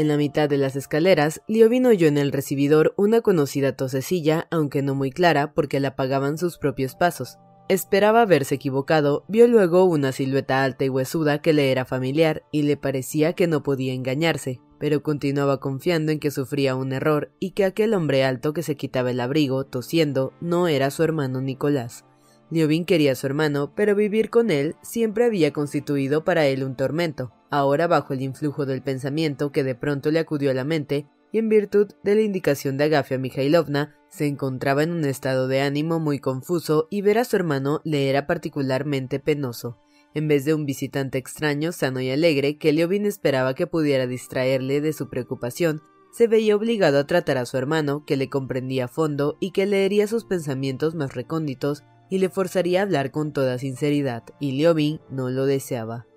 En 0.00 0.08
la 0.08 0.16
mitad 0.16 0.48
de 0.48 0.56
las 0.56 0.76
escaleras, 0.76 1.42
Liobin 1.46 1.84
oyó 1.84 2.08
en 2.08 2.16
el 2.16 2.32
recibidor 2.32 2.94
una 2.96 3.20
conocida 3.20 3.76
tosecilla, 3.76 4.48
aunque 4.50 4.80
no 4.80 4.94
muy 4.94 5.10
clara, 5.10 5.52
porque 5.52 5.78
la 5.78 5.88
apagaban 5.88 6.38
sus 6.38 6.56
propios 6.56 6.94
pasos. 6.94 7.36
Esperaba 7.68 8.22
haberse 8.22 8.54
equivocado, 8.54 9.26
vio 9.28 9.46
luego 9.46 9.84
una 9.84 10.12
silueta 10.12 10.64
alta 10.64 10.86
y 10.86 10.88
huesuda 10.88 11.42
que 11.42 11.52
le 11.52 11.70
era 11.70 11.84
familiar, 11.84 12.44
y 12.50 12.62
le 12.62 12.78
parecía 12.78 13.34
que 13.34 13.46
no 13.46 13.62
podía 13.62 13.92
engañarse, 13.92 14.62
pero 14.78 15.02
continuaba 15.02 15.60
confiando 15.60 16.12
en 16.12 16.18
que 16.18 16.30
sufría 16.30 16.76
un 16.76 16.94
error 16.94 17.34
y 17.38 17.50
que 17.50 17.66
aquel 17.66 17.92
hombre 17.92 18.24
alto 18.24 18.54
que 18.54 18.62
se 18.62 18.76
quitaba 18.76 19.10
el 19.10 19.20
abrigo, 19.20 19.66
tosiendo, 19.66 20.32
no 20.40 20.66
era 20.66 20.90
su 20.90 21.02
hermano 21.02 21.42
Nicolás. 21.42 22.06
Liobin 22.48 22.86
quería 22.86 23.12
a 23.12 23.16
su 23.16 23.26
hermano, 23.26 23.74
pero 23.76 23.94
vivir 23.94 24.30
con 24.30 24.50
él 24.50 24.76
siempre 24.80 25.26
había 25.26 25.52
constituido 25.52 26.24
para 26.24 26.46
él 26.46 26.64
un 26.64 26.74
tormento. 26.74 27.34
Ahora, 27.50 27.88
bajo 27.88 28.14
el 28.14 28.22
influjo 28.22 28.64
del 28.64 28.82
pensamiento 28.82 29.50
que 29.50 29.64
de 29.64 29.74
pronto 29.74 30.10
le 30.10 30.20
acudió 30.20 30.52
a 30.52 30.54
la 30.54 30.64
mente, 30.64 31.06
y 31.32 31.38
en 31.38 31.48
virtud 31.48 31.88
de 32.02 32.14
la 32.14 32.22
indicación 32.22 32.76
de 32.76 32.84
Agafia 32.84 33.18
Mikhailovna, 33.18 33.96
se 34.08 34.26
encontraba 34.26 34.82
en 34.82 34.92
un 34.92 35.04
estado 35.04 35.48
de 35.48 35.60
ánimo 35.60 36.00
muy 36.00 36.18
confuso 36.18 36.88
y 36.90 37.02
ver 37.02 37.18
a 37.18 37.24
su 37.24 37.36
hermano 37.36 37.80
le 37.84 38.08
era 38.08 38.26
particularmente 38.26 39.20
penoso. 39.20 39.78
En 40.14 40.26
vez 40.26 40.44
de 40.44 40.54
un 40.54 40.66
visitante 40.66 41.18
extraño, 41.18 41.70
sano 41.70 42.00
y 42.00 42.10
alegre, 42.10 42.58
que 42.58 42.72
Liobin 42.72 43.06
esperaba 43.06 43.54
que 43.54 43.68
pudiera 43.68 44.08
distraerle 44.08 44.80
de 44.80 44.92
su 44.92 45.08
preocupación, 45.08 45.82
se 46.12 46.26
veía 46.26 46.56
obligado 46.56 46.98
a 46.98 47.06
tratar 47.06 47.38
a 47.38 47.46
su 47.46 47.56
hermano, 47.56 48.04
que 48.04 48.16
le 48.16 48.28
comprendía 48.28 48.86
a 48.86 48.88
fondo 48.88 49.36
y 49.38 49.52
que 49.52 49.66
leería 49.66 50.08
sus 50.08 50.24
pensamientos 50.24 50.96
más 50.96 51.14
recónditos 51.14 51.84
y 52.10 52.18
le 52.18 52.28
forzaría 52.28 52.80
a 52.80 52.82
hablar 52.82 53.12
con 53.12 53.32
toda 53.32 53.58
sinceridad, 53.58 54.24
y 54.40 54.52
Liobin 54.52 55.00
no 55.10 55.30
lo 55.30 55.46
deseaba. 55.46 56.09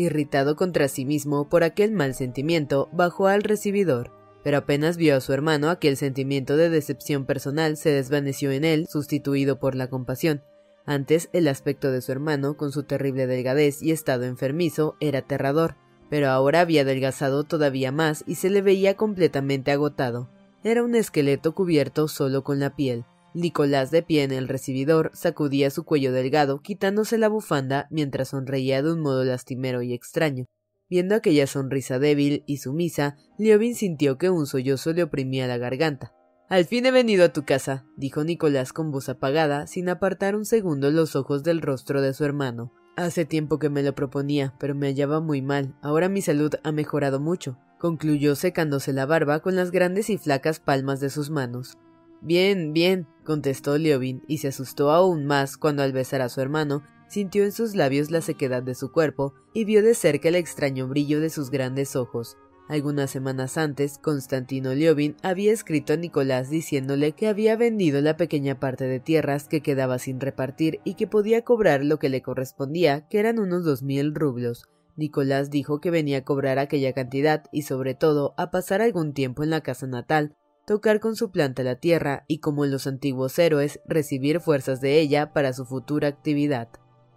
Irritado 0.00 0.56
contra 0.56 0.88
sí 0.88 1.04
mismo 1.04 1.50
por 1.50 1.62
aquel 1.62 1.92
mal 1.92 2.14
sentimiento, 2.14 2.88
bajó 2.90 3.26
al 3.26 3.42
recibidor, 3.42 4.10
pero 4.42 4.56
apenas 4.56 4.96
vio 4.96 5.14
a 5.14 5.20
su 5.20 5.34
hermano 5.34 5.68
aquel 5.68 5.98
sentimiento 5.98 6.56
de 6.56 6.70
decepción 6.70 7.26
personal 7.26 7.76
se 7.76 7.90
desvaneció 7.90 8.50
en 8.50 8.64
él, 8.64 8.86
sustituido 8.88 9.58
por 9.58 9.74
la 9.74 9.88
compasión. 9.88 10.42
Antes 10.86 11.28
el 11.34 11.48
aspecto 11.48 11.92
de 11.92 12.00
su 12.00 12.12
hermano, 12.12 12.56
con 12.56 12.72
su 12.72 12.84
terrible 12.84 13.26
delgadez 13.26 13.82
y 13.82 13.92
estado 13.92 14.24
enfermizo, 14.24 14.96
era 15.00 15.18
aterrador, 15.18 15.76
pero 16.08 16.30
ahora 16.30 16.62
había 16.62 16.80
adelgazado 16.80 17.44
todavía 17.44 17.92
más 17.92 18.24
y 18.26 18.36
se 18.36 18.48
le 18.48 18.62
veía 18.62 18.96
completamente 18.96 19.70
agotado. 19.70 20.30
Era 20.64 20.82
un 20.82 20.94
esqueleto 20.94 21.54
cubierto 21.54 22.08
solo 22.08 22.42
con 22.42 22.58
la 22.58 22.74
piel. 22.74 23.04
Nicolás, 23.34 23.90
de 23.90 24.02
pie 24.02 24.24
en 24.24 24.32
el 24.32 24.48
recibidor, 24.48 25.10
sacudía 25.14 25.70
su 25.70 25.84
cuello 25.84 26.12
delgado, 26.12 26.60
quitándose 26.60 27.18
la 27.18 27.28
bufanda 27.28 27.86
mientras 27.90 28.28
sonreía 28.28 28.82
de 28.82 28.92
un 28.92 29.00
modo 29.00 29.24
lastimero 29.24 29.82
y 29.82 29.92
extraño. 29.92 30.46
Viendo 30.88 31.14
aquella 31.14 31.46
sonrisa 31.46 32.00
débil 32.00 32.42
y 32.46 32.56
sumisa, 32.56 33.16
Liobin 33.38 33.76
sintió 33.76 34.18
que 34.18 34.28
un 34.28 34.46
sollozo 34.46 34.92
le 34.92 35.04
oprimía 35.04 35.46
la 35.46 35.56
garganta. 35.56 36.12
Al 36.48 36.64
fin 36.64 36.84
he 36.84 36.90
venido 36.90 37.24
a 37.24 37.32
tu 37.32 37.44
casa, 37.44 37.86
dijo 37.96 38.24
Nicolás 38.24 38.72
con 38.72 38.90
voz 38.90 39.08
apagada, 39.08 39.68
sin 39.68 39.88
apartar 39.88 40.34
un 40.34 40.44
segundo 40.44 40.90
los 40.90 41.14
ojos 41.14 41.44
del 41.44 41.62
rostro 41.62 42.02
de 42.02 42.12
su 42.12 42.24
hermano. 42.24 42.72
Hace 42.96 43.24
tiempo 43.24 43.60
que 43.60 43.70
me 43.70 43.84
lo 43.84 43.94
proponía, 43.94 44.54
pero 44.58 44.74
me 44.74 44.88
hallaba 44.88 45.20
muy 45.20 45.42
mal. 45.42 45.76
Ahora 45.80 46.08
mi 46.08 46.22
salud 46.22 46.52
ha 46.64 46.72
mejorado 46.72 47.20
mucho, 47.20 47.56
concluyó 47.78 48.34
secándose 48.34 48.92
la 48.92 49.06
barba 49.06 49.38
con 49.38 49.54
las 49.54 49.70
grandes 49.70 50.10
y 50.10 50.18
flacas 50.18 50.58
palmas 50.58 50.98
de 50.98 51.10
sus 51.10 51.30
manos. 51.30 51.78
Bien, 52.22 52.72
bien, 52.72 53.06
contestó 53.24 53.78
Liobin, 53.78 54.22
y 54.28 54.38
se 54.38 54.48
asustó 54.48 54.90
aún 54.90 55.24
más 55.24 55.56
cuando 55.56 55.82
al 55.82 55.92
besar 55.92 56.20
a 56.20 56.28
su 56.28 56.40
hermano 56.40 56.82
sintió 57.08 57.44
en 57.44 57.52
sus 57.52 57.74
labios 57.74 58.10
la 58.10 58.20
sequedad 58.20 58.62
de 58.62 58.74
su 58.74 58.92
cuerpo 58.92 59.34
y 59.52 59.64
vio 59.64 59.82
de 59.82 59.94
cerca 59.94 60.28
el 60.28 60.36
extraño 60.36 60.86
brillo 60.86 61.20
de 61.20 61.30
sus 61.30 61.50
grandes 61.50 61.96
ojos. 61.96 62.36
Algunas 62.68 63.10
semanas 63.10 63.58
antes, 63.58 63.98
Constantino 63.98 64.74
Liobin 64.74 65.16
había 65.24 65.52
escrito 65.52 65.94
a 65.94 65.96
Nicolás 65.96 66.50
diciéndole 66.50 67.12
que 67.12 67.26
había 67.26 67.56
vendido 67.56 68.00
la 68.00 68.16
pequeña 68.16 68.60
parte 68.60 68.84
de 68.84 69.00
tierras 69.00 69.48
que 69.48 69.60
quedaba 69.60 69.98
sin 69.98 70.20
repartir 70.20 70.78
y 70.84 70.94
que 70.94 71.08
podía 71.08 71.42
cobrar 71.42 71.84
lo 71.84 71.98
que 71.98 72.08
le 72.10 72.22
correspondía, 72.22 73.08
que 73.08 73.18
eran 73.18 73.40
unos 73.40 73.64
dos 73.64 73.82
mil 73.82 74.14
rublos. 74.14 74.68
Nicolás 74.94 75.50
dijo 75.50 75.80
que 75.80 75.90
venía 75.90 76.18
a 76.18 76.24
cobrar 76.24 76.60
aquella 76.60 76.92
cantidad 76.92 77.42
y 77.50 77.62
sobre 77.62 77.94
todo 77.94 78.34
a 78.36 78.52
pasar 78.52 78.82
algún 78.82 79.14
tiempo 79.14 79.42
en 79.42 79.50
la 79.50 79.62
casa 79.62 79.88
natal, 79.88 80.36
tocar 80.70 81.00
con 81.00 81.16
su 81.16 81.32
planta 81.32 81.64
la 81.64 81.74
tierra 81.74 82.24
y, 82.28 82.38
como 82.38 82.64
en 82.64 82.70
los 82.70 82.86
antiguos 82.86 83.36
héroes, 83.40 83.80
recibir 83.88 84.38
fuerzas 84.38 84.80
de 84.80 85.00
ella 85.00 85.32
para 85.32 85.52
su 85.52 85.66
futura 85.66 86.06
actividad. 86.06 86.68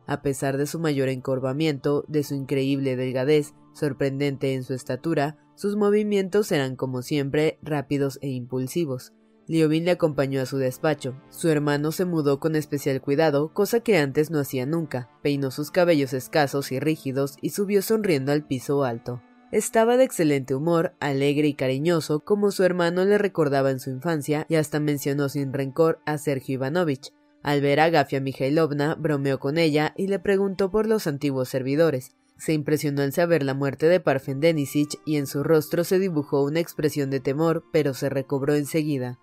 A 0.08 0.24
pesar 0.24 0.58
de 0.58 0.66
su 0.66 0.80
mayor 0.80 1.08
encorvamiento, 1.08 2.04
de 2.08 2.24
su 2.24 2.34
increíble 2.34 2.96
delgadez, 2.96 3.54
sorprendente 3.76 4.56
en 4.56 4.64
su 4.64 4.74
estatura, 4.74 5.38
sus 5.54 5.76
movimientos 5.76 6.52
eran 6.52 6.76
como 6.76 7.04
siempre 7.04 7.60
rápidos 7.62 8.18
e 8.24 8.30
impulsivos. 8.30 9.14
Liobin 9.46 9.86
le 9.86 9.92
acompañó 9.92 10.42
a 10.42 10.48
su 10.48 10.58
despacho. 10.58 11.22
Su 11.30 11.50
hermano 11.50 11.92
se 11.92 12.06
mudó 12.06 12.40
con 12.40 12.56
especial 12.56 13.02
cuidado, 13.02 13.54
cosa 13.54 13.82
que 13.82 14.00
antes 14.00 14.32
no 14.32 14.40
hacía 14.40 14.66
nunca. 14.66 15.12
Peinó 15.22 15.52
sus 15.52 15.70
cabellos 15.70 16.14
escasos 16.14 16.72
y 16.72 16.80
rígidos 16.80 17.38
y 17.40 17.52
subió 17.52 17.84
sonriendo 17.84 18.32
al 18.32 18.48
piso 18.48 18.84
alto. 18.84 19.22
Estaba 19.54 19.98
de 19.98 20.04
excelente 20.04 20.56
humor, 20.56 20.96
alegre 21.00 21.48
y 21.48 21.54
cariñoso, 21.54 22.22
como 22.22 22.50
su 22.50 22.64
hermano 22.64 23.06
le 23.06 23.20
recordaba 23.20 23.70
en 23.70 23.80
su 23.80 23.92
infancia, 23.92 24.48
y 24.50 24.56
hasta 24.56 24.80
mencionó 24.80 25.30
sin 25.30 25.54
rencor 25.54 26.00
a 26.08 26.18
Sergio 26.18 26.56
Ivanovich, 26.56 27.14
al 27.44 27.62
ver 27.62 27.80
a 27.80 27.92
Gafia 27.92 28.20
Mikhailovna, 28.20 28.96
bromeó 28.96 29.40
con 29.40 29.60
ella 29.60 29.94
y 29.96 30.08
le 30.08 30.18
preguntó 30.18 30.72
por 30.72 30.88
los 30.88 31.06
antiguos 31.06 31.50
servidores. 31.50 32.16
Se 32.36 32.54
impresionó 32.54 33.04
al 33.04 33.14
saber 33.14 33.44
la 33.44 33.54
muerte 33.54 33.86
de 33.86 34.00
Parfen 34.00 34.40
Denisich 34.40 34.98
y 35.06 35.18
en 35.18 35.28
su 35.28 35.44
rostro 35.44 35.84
se 35.84 36.00
dibujó 36.00 36.44
una 36.44 36.60
expresión 36.60 37.12
de 37.12 37.20
temor, 37.20 37.64
pero 37.72 37.94
se 37.94 38.10
recobró 38.10 38.56
enseguida. 38.56 39.20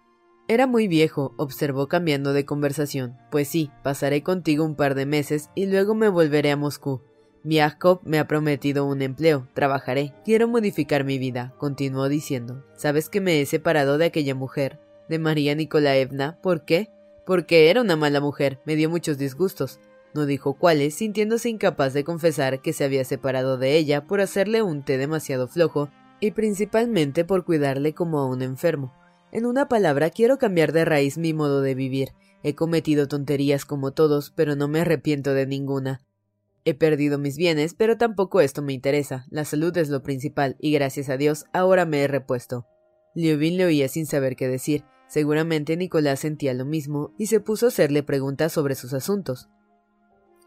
Era 0.46 0.68
muy 0.68 0.86
viejo, 0.86 1.34
observó 1.38 1.88
cambiando 1.88 2.32
de 2.32 2.44
conversación. 2.44 3.16
Pues 3.32 3.48
sí, 3.48 3.72
pasaré 3.82 4.22
contigo 4.22 4.64
un 4.64 4.76
par 4.76 4.94
de 4.94 5.06
meses 5.06 5.50
y 5.56 5.66
luego 5.66 5.96
me 5.96 6.08
volveré 6.08 6.52
a 6.52 6.56
Moscú. 6.56 7.02
Miaskov 7.42 8.00
me 8.04 8.18
ha 8.18 8.28
prometido 8.28 8.84
un 8.86 9.02
empleo, 9.02 9.48
trabajaré. 9.54 10.12
Quiero 10.24 10.48
modificar 10.48 11.04
mi 11.04 11.18
vida, 11.18 11.54
continuó 11.58 12.08
diciendo. 12.08 12.64
Sabes 12.76 13.08
que 13.08 13.20
me 13.20 13.40
he 13.40 13.46
separado 13.46 13.98
de 13.98 14.06
aquella 14.06 14.34
mujer, 14.34 14.78
de 15.08 15.18
María 15.18 15.54
Nikolaevna. 15.54 16.38
¿Por 16.42 16.64
qué? 16.64 16.90
porque 17.30 17.70
era 17.70 17.80
una 17.80 17.94
mala 17.94 18.20
mujer, 18.20 18.58
me 18.64 18.74
dio 18.74 18.90
muchos 18.90 19.16
disgustos. 19.16 19.78
No 20.14 20.26
dijo 20.26 20.54
cuáles, 20.54 20.96
sintiéndose 20.96 21.48
incapaz 21.48 21.92
de 21.92 22.02
confesar 22.02 22.60
que 22.60 22.72
se 22.72 22.82
había 22.82 23.04
separado 23.04 23.56
de 23.56 23.76
ella 23.76 24.04
por 24.08 24.20
hacerle 24.20 24.62
un 24.62 24.82
té 24.82 24.98
demasiado 24.98 25.46
flojo 25.46 25.90
y 26.18 26.32
principalmente 26.32 27.24
por 27.24 27.44
cuidarle 27.44 27.94
como 27.94 28.18
a 28.18 28.26
un 28.26 28.42
enfermo. 28.42 28.92
En 29.30 29.46
una 29.46 29.68
palabra, 29.68 30.10
quiero 30.10 30.38
cambiar 30.38 30.72
de 30.72 30.84
raíz 30.84 31.18
mi 31.18 31.32
modo 31.32 31.60
de 31.60 31.76
vivir. 31.76 32.08
He 32.42 32.56
cometido 32.56 33.06
tonterías 33.06 33.64
como 33.64 33.92
todos, 33.92 34.32
pero 34.34 34.56
no 34.56 34.66
me 34.66 34.80
arrepiento 34.80 35.32
de 35.32 35.46
ninguna. 35.46 36.00
He 36.64 36.74
perdido 36.74 37.18
mis 37.18 37.36
bienes, 37.36 37.74
pero 37.74 37.96
tampoco 37.96 38.40
esto 38.40 38.62
me 38.62 38.72
interesa. 38.72 39.26
La 39.30 39.44
salud 39.44 39.76
es 39.76 39.88
lo 39.88 40.02
principal, 40.02 40.56
y 40.60 40.72
gracias 40.72 41.08
a 41.08 41.16
Dios 41.16 41.46
ahora 41.52 41.86
me 41.86 42.02
he 42.02 42.08
repuesto. 42.08 42.66
Liovin 43.14 43.56
le 43.56 43.64
oía 43.64 43.88
sin 43.88 44.06
saber 44.06 44.36
qué 44.36 44.48
decir. 44.48 44.84
Seguramente 45.08 45.76
Nicolás 45.76 46.20
sentía 46.20 46.54
lo 46.54 46.64
mismo 46.64 47.12
y 47.18 47.26
se 47.26 47.40
puso 47.40 47.66
a 47.66 47.68
hacerle 47.70 48.02
preguntas 48.02 48.52
sobre 48.52 48.76
sus 48.76 48.92
asuntos. 48.92 49.48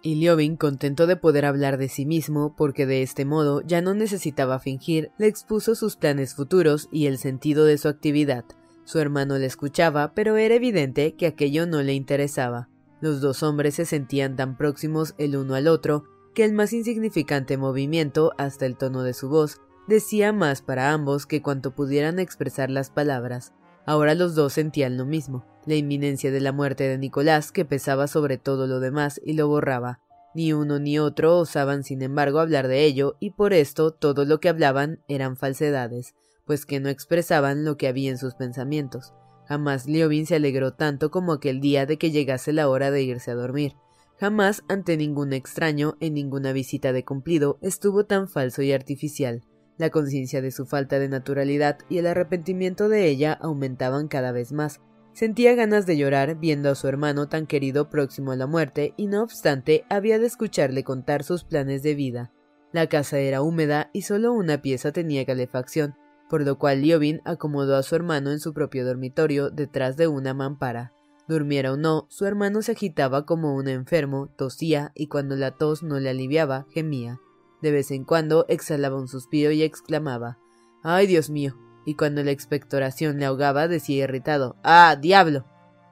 Y 0.01 0.15
Liobin, 0.15 0.57
contento 0.57 1.07
de 1.07 1.15
poder 1.15 1.45
hablar 1.45 1.77
de 1.77 1.89
sí 1.89 2.05
mismo, 2.05 2.55
porque 2.55 2.85
de 2.85 3.01
este 3.03 3.25
modo 3.25 3.61
ya 3.61 3.81
no 3.81 3.93
necesitaba 3.93 4.59
fingir, 4.59 5.11
le 5.17 5.27
expuso 5.27 5.75
sus 5.75 5.95
planes 5.95 6.35
futuros 6.35 6.89
y 6.91 7.07
el 7.07 7.17
sentido 7.17 7.65
de 7.65 7.77
su 7.77 7.87
actividad. 7.87 8.45
Su 8.83 8.99
hermano 8.99 9.37
le 9.37 9.45
escuchaba, 9.45 10.13
pero 10.13 10.35
era 10.35 10.55
evidente 10.55 11.15
que 11.15 11.25
aquello 11.25 11.65
no 11.65 11.81
le 11.81 11.93
interesaba. 11.93 12.69
Los 13.03 13.19
dos 13.19 13.43
hombres 13.43 13.75
se 13.75 13.85
sentían 13.85 14.37
tan 14.37 14.55
próximos 14.55 15.13
el 15.17 15.35
uno 15.35 15.55
al 15.55 15.67
otro 15.67 16.05
que 16.33 16.45
el 16.45 16.53
más 16.53 16.71
insignificante 16.71 17.57
movimiento, 17.57 18.31
hasta 18.37 18.65
el 18.65 18.77
tono 18.77 19.03
de 19.03 19.13
su 19.13 19.27
voz, 19.27 19.59
decía 19.89 20.31
más 20.31 20.61
para 20.61 20.93
ambos 20.93 21.25
que 21.25 21.41
cuanto 21.41 21.75
pudieran 21.75 22.17
expresar 22.17 22.69
las 22.69 22.91
palabras. 22.91 23.51
Ahora 23.85 24.15
los 24.15 24.35
dos 24.35 24.53
sentían 24.53 24.95
lo 24.95 25.05
mismo, 25.05 25.45
la 25.65 25.75
inminencia 25.75 26.31
de 26.31 26.39
la 26.39 26.53
muerte 26.53 26.87
de 26.87 26.97
Nicolás 26.97 27.51
que 27.51 27.65
pesaba 27.65 28.07
sobre 28.07 28.37
todo 28.37 28.67
lo 28.67 28.79
demás 28.79 29.19
y 29.25 29.33
lo 29.33 29.49
borraba. 29.49 29.99
Ni 30.33 30.53
uno 30.53 30.79
ni 30.79 30.97
otro 30.97 31.39
osaban 31.39 31.83
sin 31.83 32.03
embargo 32.03 32.39
hablar 32.39 32.69
de 32.69 32.85
ello, 32.85 33.17
y 33.19 33.31
por 33.31 33.51
esto 33.51 33.91
todo 33.91 34.23
lo 34.23 34.39
que 34.39 34.47
hablaban 34.47 35.01
eran 35.09 35.35
falsedades, 35.35 36.15
pues 36.45 36.65
que 36.65 36.79
no 36.79 36.87
expresaban 36.87 37.65
lo 37.65 37.75
que 37.75 37.89
había 37.89 38.11
en 38.11 38.17
sus 38.17 38.35
pensamientos. 38.35 39.13
Jamás 39.53 39.85
Liobin 39.85 40.25
se 40.25 40.33
alegró 40.33 40.73
tanto 40.73 41.11
como 41.11 41.31
aquel 41.31 41.61
día 41.61 41.85
de 41.85 41.99
que 41.99 42.09
llegase 42.09 42.53
la 42.53 42.67
hora 42.69 42.89
de 42.89 43.03
irse 43.03 43.29
a 43.29 43.35
dormir. 43.35 43.73
Jamás 44.19 44.63
ante 44.67 44.97
ningún 44.97 45.31
extraño, 45.31 45.95
en 45.99 46.15
ninguna 46.15 46.53
visita 46.53 46.91
de 46.91 47.05
cumplido, 47.05 47.59
estuvo 47.61 48.07
tan 48.07 48.27
falso 48.27 48.63
y 48.63 48.71
artificial. 48.71 49.43
La 49.77 49.91
conciencia 49.91 50.41
de 50.41 50.49
su 50.49 50.65
falta 50.65 50.97
de 50.97 51.07
naturalidad 51.07 51.77
y 51.87 51.99
el 51.99 52.07
arrepentimiento 52.07 52.89
de 52.89 53.05
ella 53.05 53.33
aumentaban 53.33 54.07
cada 54.07 54.31
vez 54.31 54.53
más. 54.53 54.81
Sentía 55.13 55.53
ganas 55.53 55.85
de 55.85 55.97
llorar 55.97 56.39
viendo 56.39 56.71
a 56.71 56.75
su 56.75 56.87
hermano 56.87 57.29
tan 57.29 57.45
querido 57.45 57.91
próximo 57.91 58.31
a 58.31 58.35
la 58.35 58.47
muerte 58.47 58.95
y 58.97 59.05
no 59.05 59.21
obstante 59.21 59.85
había 59.87 60.17
de 60.17 60.25
escucharle 60.25 60.83
contar 60.83 61.23
sus 61.23 61.43
planes 61.43 61.83
de 61.83 61.93
vida. 61.93 62.33
La 62.71 62.87
casa 62.87 63.19
era 63.19 63.43
húmeda 63.43 63.91
y 63.93 64.01
solo 64.01 64.33
una 64.33 64.63
pieza 64.63 64.91
tenía 64.91 65.27
calefacción, 65.27 65.93
por 66.33 66.43
lo 66.43 66.57
cual 66.57 66.81
Liobin 66.81 67.21
acomodó 67.25 67.75
a 67.75 67.83
su 67.83 67.93
hermano 67.93 68.31
en 68.31 68.39
su 68.39 68.55
propio 68.55 68.87
dormitorio 68.87 69.51
detrás 69.51 69.97
de 69.97 70.07
una 70.07 70.33
mampara. 70.33 70.91
Durmiera 71.27 71.71
o 71.71 71.77
no, 71.77 72.07
su 72.09 72.25
hermano 72.25 72.63
se 72.63 72.71
agitaba 72.71 73.27
como 73.27 73.53
un 73.53 73.67
enfermo, 73.67 74.31
tosía 74.35 74.91
y 74.95 75.09
cuando 75.09 75.35
la 75.35 75.51
tos 75.51 75.83
no 75.83 75.99
le 75.99 76.09
aliviaba, 76.09 76.65
gemía. 76.71 77.19
De 77.61 77.69
vez 77.69 77.91
en 77.91 78.03
cuando 78.03 78.47
exhalaba 78.49 78.99
un 78.99 79.07
suspiro 79.07 79.51
y 79.51 79.61
exclamaba 79.61 80.39
¡Ay, 80.81 81.05
Dios 81.05 81.29
mío! 81.29 81.55
Y 81.85 81.93
cuando 81.93 82.23
la 82.23 82.31
expectoración 82.31 83.19
le 83.19 83.25
ahogaba 83.25 83.67
decía 83.67 84.05
irritado 84.05 84.55
¡Ah, 84.63 84.97
diablo! 84.99 85.45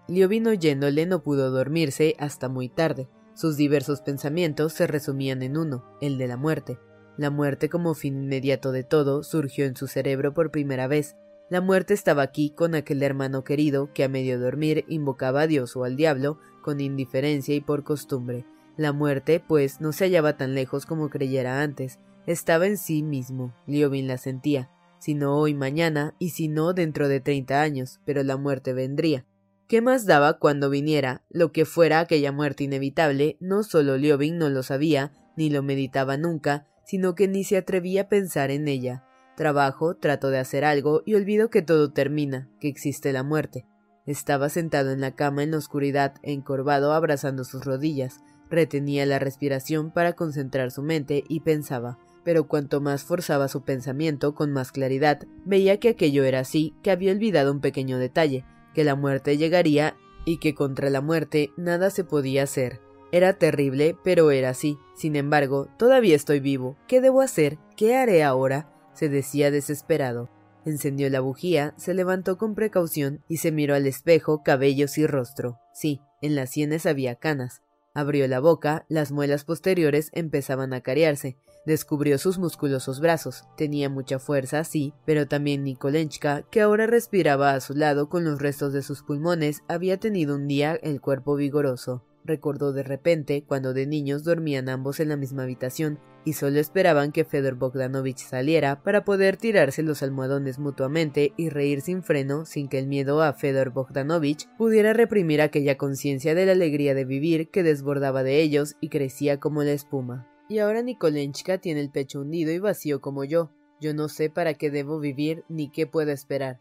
Liobin 0.07 0.47
oyéndole 0.47 1.05
no 1.05 1.21
pudo 1.21 1.51
dormirse 1.51 2.15
hasta 2.17 2.49
muy 2.49 2.67
tarde. 2.67 3.07
Sus 3.35 3.57
diversos 3.57 4.01
pensamientos 4.01 4.73
se 4.73 4.87
resumían 4.87 5.43
en 5.43 5.55
uno, 5.55 5.85
el 6.01 6.17
de 6.17 6.27
la 6.27 6.37
muerte. 6.37 6.79
La 7.21 7.29
muerte 7.29 7.69
como 7.69 7.93
fin 7.93 8.23
inmediato 8.23 8.71
de 8.71 8.83
todo 8.83 9.21
surgió 9.21 9.65
en 9.65 9.75
su 9.75 9.85
cerebro 9.85 10.33
por 10.33 10.49
primera 10.49 10.87
vez. 10.87 11.17
La 11.51 11.61
muerte 11.61 11.93
estaba 11.93 12.23
aquí 12.23 12.49
con 12.49 12.73
aquel 12.73 13.03
hermano 13.03 13.43
querido 13.43 13.93
que 13.93 14.03
a 14.03 14.09
medio 14.09 14.39
dormir 14.39 14.85
invocaba 14.87 15.41
a 15.41 15.47
Dios 15.47 15.75
o 15.75 15.83
al 15.83 15.95
diablo 15.95 16.39
con 16.63 16.81
indiferencia 16.81 17.53
y 17.53 17.61
por 17.61 17.83
costumbre. 17.83 18.47
La 18.75 18.91
muerte, 18.91 19.39
pues, 19.39 19.81
no 19.81 19.91
se 19.91 20.05
hallaba 20.05 20.35
tan 20.35 20.55
lejos 20.55 20.87
como 20.87 21.11
creyera 21.11 21.61
antes, 21.61 21.99
estaba 22.25 22.65
en 22.65 22.79
sí 22.79 23.03
mismo, 23.03 23.53
Liobin 23.67 24.07
la 24.07 24.17
sentía, 24.17 24.71
si 24.97 25.13
no 25.13 25.37
hoy 25.37 25.53
mañana, 25.53 26.15
y 26.17 26.31
si 26.31 26.47
no 26.47 26.73
dentro 26.73 27.07
de 27.07 27.19
treinta 27.19 27.61
años, 27.61 27.99
pero 28.03 28.23
la 28.23 28.37
muerte 28.37 28.73
vendría. 28.73 29.27
¿Qué 29.67 29.79
más 29.79 30.07
daba 30.07 30.39
cuando 30.39 30.71
viniera? 30.71 31.23
Lo 31.29 31.51
que 31.51 31.65
fuera 31.65 31.99
aquella 31.99 32.31
muerte 32.31 32.63
inevitable, 32.63 33.37
no 33.39 33.61
solo 33.61 33.97
Liobin 33.97 34.39
no 34.39 34.49
lo 34.49 34.63
sabía, 34.63 35.11
ni 35.37 35.51
lo 35.51 35.61
meditaba 35.61 36.17
nunca, 36.17 36.67
sino 36.83 37.15
que 37.15 37.27
ni 37.27 37.43
se 37.43 37.57
atrevía 37.57 38.03
a 38.03 38.09
pensar 38.09 38.51
en 38.51 38.67
ella. 38.67 39.03
Trabajo, 39.35 39.95
trato 39.95 40.29
de 40.29 40.39
hacer 40.39 40.65
algo 40.65 41.01
y 41.05 41.15
olvido 41.15 41.49
que 41.49 41.61
todo 41.61 41.91
termina, 41.91 42.49
que 42.59 42.67
existe 42.67 43.13
la 43.13 43.23
muerte. 43.23 43.65
Estaba 44.05 44.49
sentado 44.49 44.91
en 44.91 45.01
la 45.01 45.15
cama 45.15 45.43
en 45.43 45.51
la 45.51 45.57
oscuridad, 45.57 46.15
encorvado 46.23 46.93
abrazando 46.93 47.43
sus 47.43 47.63
rodillas, 47.63 48.21
Retenía 48.51 49.05
la 49.05 49.17
respiración 49.17 49.91
para 49.91 50.11
concentrar 50.11 50.71
su 50.71 50.83
mente 50.83 51.23
y 51.29 51.39
pensaba, 51.39 51.97
pero 52.25 52.49
cuanto 52.49 52.81
más 52.81 53.05
forzaba 53.05 53.47
su 53.47 53.63
pensamiento 53.63 54.35
con 54.35 54.51
más 54.51 54.73
claridad, 54.73 55.25
veía 55.45 55.79
que 55.79 55.87
aquello 55.87 56.25
era 56.25 56.41
así, 56.41 56.75
que 56.83 56.91
había 56.91 57.13
olvidado 57.13 57.53
un 57.53 57.61
pequeño 57.61 57.97
detalle, 57.97 58.43
que 58.75 58.83
la 58.83 58.95
muerte 58.95 59.37
llegaría 59.37 59.95
y 60.25 60.37
que 60.39 60.53
contra 60.53 60.89
la 60.89 60.99
muerte 60.99 61.51
nada 61.55 61.89
se 61.91 62.03
podía 62.03 62.43
hacer. 62.43 62.81
Era 63.11 63.33
terrible, 63.33 63.97
pero 64.03 64.31
era 64.31 64.49
así. 64.49 64.77
Sin 64.95 65.15
embargo, 65.15 65.67
todavía 65.77 66.15
estoy 66.15 66.39
vivo. 66.39 66.77
¿Qué 66.87 67.01
debo 67.01 67.21
hacer? 67.21 67.57
¿Qué 67.75 67.95
haré 67.95 68.23
ahora? 68.23 68.71
se 68.93 69.09
decía 69.09 69.51
desesperado. 69.51 70.29
Encendió 70.65 71.09
la 71.09 71.21
bujía, 71.21 71.73
se 71.77 71.93
levantó 71.93 72.37
con 72.37 72.55
precaución 72.55 73.23
y 73.27 73.37
se 73.37 73.51
miró 73.51 73.73
al 73.73 73.87
espejo 73.87 74.43
cabellos 74.43 74.97
y 74.97 75.07
rostro. 75.07 75.59
Sí, 75.73 76.01
en 76.21 76.35
las 76.35 76.51
sienes 76.51 76.85
había 76.85 77.15
canas. 77.15 77.61
Abrió 77.93 78.27
la 78.27 78.39
boca, 78.39 78.85
las 78.87 79.11
muelas 79.11 79.43
posteriores 79.43 80.11
empezaban 80.13 80.71
a 80.73 80.81
carearse. 80.81 81.35
Descubrió 81.65 82.17
sus 82.17 82.37
musculosos 82.37 83.01
brazos. 83.01 83.43
Tenía 83.57 83.89
mucha 83.89 84.17
fuerza, 84.17 84.63
sí, 84.63 84.93
pero 85.05 85.27
también 85.27 85.63
Nikolenchka, 85.63 86.43
que 86.49 86.61
ahora 86.61 86.87
respiraba 86.87 87.53
a 87.53 87.59
su 87.59 87.73
lado 87.73 88.07
con 88.07 88.23
los 88.23 88.39
restos 88.39 88.71
de 88.71 88.81
sus 88.81 89.03
pulmones, 89.03 89.61
había 89.67 89.97
tenido 89.97 90.35
un 90.35 90.47
día 90.47 90.79
el 90.81 91.01
cuerpo 91.01 91.35
vigoroso. 91.35 92.05
Recordó 92.23 92.71
de 92.71 92.83
repente 92.83 93.43
cuando 93.47 93.73
de 93.73 93.87
niños 93.87 94.23
dormían 94.23 94.69
ambos 94.69 94.99
en 94.99 95.09
la 95.09 95.17
misma 95.17 95.43
habitación 95.43 95.99
y 96.23 96.33
solo 96.33 96.59
esperaban 96.59 97.11
que 97.11 97.25
Fedor 97.25 97.55
Bogdanovich 97.55 98.19
saliera 98.19 98.83
para 98.83 99.03
poder 99.03 99.37
tirarse 99.37 99.81
los 99.81 100.03
almohadones 100.03 100.59
mutuamente 100.59 101.33
y 101.35 101.49
reír 101.49 101.81
sin 101.81 102.03
freno 102.03 102.45
sin 102.45 102.67
que 102.67 102.77
el 102.77 102.87
miedo 102.87 103.21
a 103.23 103.33
Fedor 103.33 103.71
Bogdanovich 103.71 104.47
pudiera 104.57 104.93
reprimir 104.93 105.41
aquella 105.41 105.77
conciencia 105.77 106.35
de 106.35 106.45
la 106.45 106.51
alegría 106.51 106.93
de 106.93 107.05
vivir 107.05 107.49
que 107.49 107.63
desbordaba 107.63 108.23
de 108.23 108.41
ellos 108.41 108.75
y 108.81 108.89
crecía 108.89 109.39
como 109.39 109.63
la 109.63 109.71
espuma. 109.71 110.27
Y 110.47 110.59
ahora 110.59 110.81
Nikolenchka 110.81 111.57
tiene 111.57 111.81
el 111.81 111.89
pecho 111.89 112.21
hundido 112.21 112.51
y 112.51 112.59
vacío 112.59 113.01
como 113.01 113.23
yo. 113.23 113.51
Yo 113.79 113.93
no 113.95 114.09
sé 114.09 114.29
para 114.29 114.53
qué 114.53 114.69
debo 114.69 114.99
vivir 114.99 115.43
ni 115.49 115.69
qué 115.71 115.87
puedo 115.87 116.11
esperar. 116.11 116.59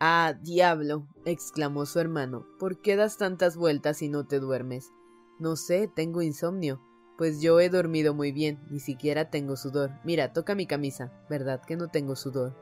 Ah, 0.00 0.34
diablo, 0.42 1.06
exclamó 1.24 1.86
su 1.86 2.00
hermano, 2.00 2.46
¿por 2.58 2.80
qué 2.80 2.96
das 2.96 3.16
tantas 3.16 3.56
vueltas 3.56 4.02
y 4.02 4.08
no 4.08 4.26
te 4.26 4.40
duermes? 4.40 4.92
No 5.38 5.56
sé, 5.56 5.88
tengo 5.94 6.22
insomnio. 6.22 6.82
Pues 7.16 7.40
yo 7.40 7.58
he 7.58 7.68
dormido 7.68 8.14
muy 8.14 8.30
bien, 8.30 8.60
ni 8.70 8.78
siquiera 8.78 9.28
tengo 9.28 9.56
sudor. 9.56 9.90
Mira, 10.04 10.32
toca 10.32 10.54
mi 10.54 10.66
camisa. 10.66 11.12
¿Verdad 11.28 11.60
que 11.66 11.76
no 11.76 11.88
tengo 11.88 12.14
sudor? 12.14 12.56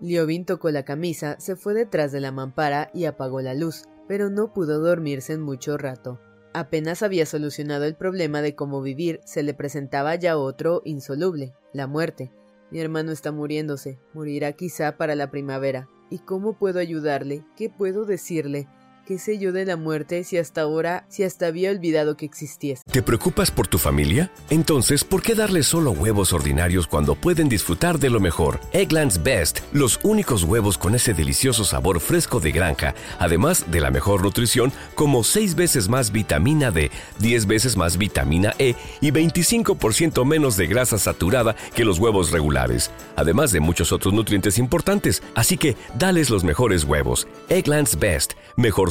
Liobin 0.00 0.44
tocó 0.44 0.70
la 0.70 0.84
camisa, 0.84 1.36
se 1.38 1.56
fue 1.56 1.74
detrás 1.74 2.10
de 2.12 2.20
la 2.20 2.32
mampara 2.32 2.90
y 2.92 3.04
apagó 3.04 3.40
la 3.40 3.54
luz, 3.54 3.84
pero 4.08 4.30
no 4.30 4.52
pudo 4.52 4.80
dormirse 4.80 5.32
en 5.32 5.40
mucho 5.40 5.78
rato. 5.78 6.20
Apenas 6.54 7.02
había 7.02 7.24
solucionado 7.24 7.84
el 7.84 7.94
problema 7.94 8.42
de 8.42 8.54
cómo 8.54 8.82
vivir, 8.82 9.20
se 9.24 9.42
le 9.42 9.54
presentaba 9.54 10.14
ya 10.16 10.36
otro 10.36 10.82
insoluble, 10.84 11.54
la 11.72 11.86
muerte. 11.86 12.32
Mi 12.70 12.80
hermano 12.80 13.12
está 13.12 13.32
muriéndose, 13.32 13.98
morirá 14.12 14.52
quizá 14.52 14.96
para 14.96 15.14
la 15.14 15.30
primavera. 15.30 15.88
¿Y 16.12 16.18
cómo 16.18 16.52
puedo 16.52 16.78
ayudarle? 16.78 17.42
¿Qué 17.56 17.70
puedo 17.70 18.04
decirle? 18.04 18.68
¿Qué 19.12 19.18
sé 19.18 19.38
yo 19.38 19.52
de 19.52 19.66
la 19.66 19.76
muerte 19.76 20.24
si 20.24 20.38
hasta 20.38 20.62
ahora, 20.62 21.04
si 21.10 21.22
hasta 21.22 21.46
había 21.46 21.70
olvidado 21.70 22.16
que 22.16 22.24
existiese? 22.24 22.82
¿Te 22.90 23.02
preocupas 23.02 23.50
por 23.50 23.66
tu 23.66 23.76
familia? 23.76 24.30
Entonces, 24.48 25.04
¿por 25.04 25.20
qué 25.20 25.34
darles 25.34 25.66
solo 25.66 25.90
huevos 25.90 26.32
ordinarios 26.32 26.86
cuando 26.86 27.14
pueden 27.14 27.50
disfrutar 27.50 27.98
de 27.98 28.08
lo 28.08 28.20
mejor? 28.20 28.58
Eggland's 28.72 29.22
Best, 29.22 29.58
los 29.74 30.00
únicos 30.02 30.44
huevos 30.44 30.78
con 30.78 30.94
ese 30.94 31.12
delicioso 31.12 31.62
sabor 31.64 32.00
fresco 32.00 32.40
de 32.40 32.52
granja, 32.52 32.94
además 33.18 33.70
de 33.70 33.82
la 33.82 33.90
mejor 33.90 34.22
nutrición, 34.22 34.72
como 34.94 35.24
6 35.24 35.56
veces 35.56 35.90
más 35.90 36.10
vitamina 36.10 36.70
D, 36.70 36.90
10 37.18 37.46
veces 37.46 37.76
más 37.76 37.98
vitamina 37.98 38.54
E 38.58 38.76
y 39.02 39.10
25% 39.10 40.24
menos 40.24 40.56
de 40.56 40.68
grasa 40.68 40.96
saturada 40.96 41.54
que 41.74 41.84
los 41.84 41.98
huevos 41.98 42.30
regulares, 42.30 42.90
además 43.16 43.52
de 43.52 43.60
muchos 43.60 43.92
otros 43.92 44.14
nutrientes 44.14 44.56
importantes. 44.56 45.22
Así 45.34 45.58
que, 45.58 45.76
dales 45.98 46.30
los 46.30 46.44
mejores 46.44 46.84
huevos. 46.84 47.28
Eggland's 47.50 47.98
Best, 47.98 48.32
mejor 48.56 48.90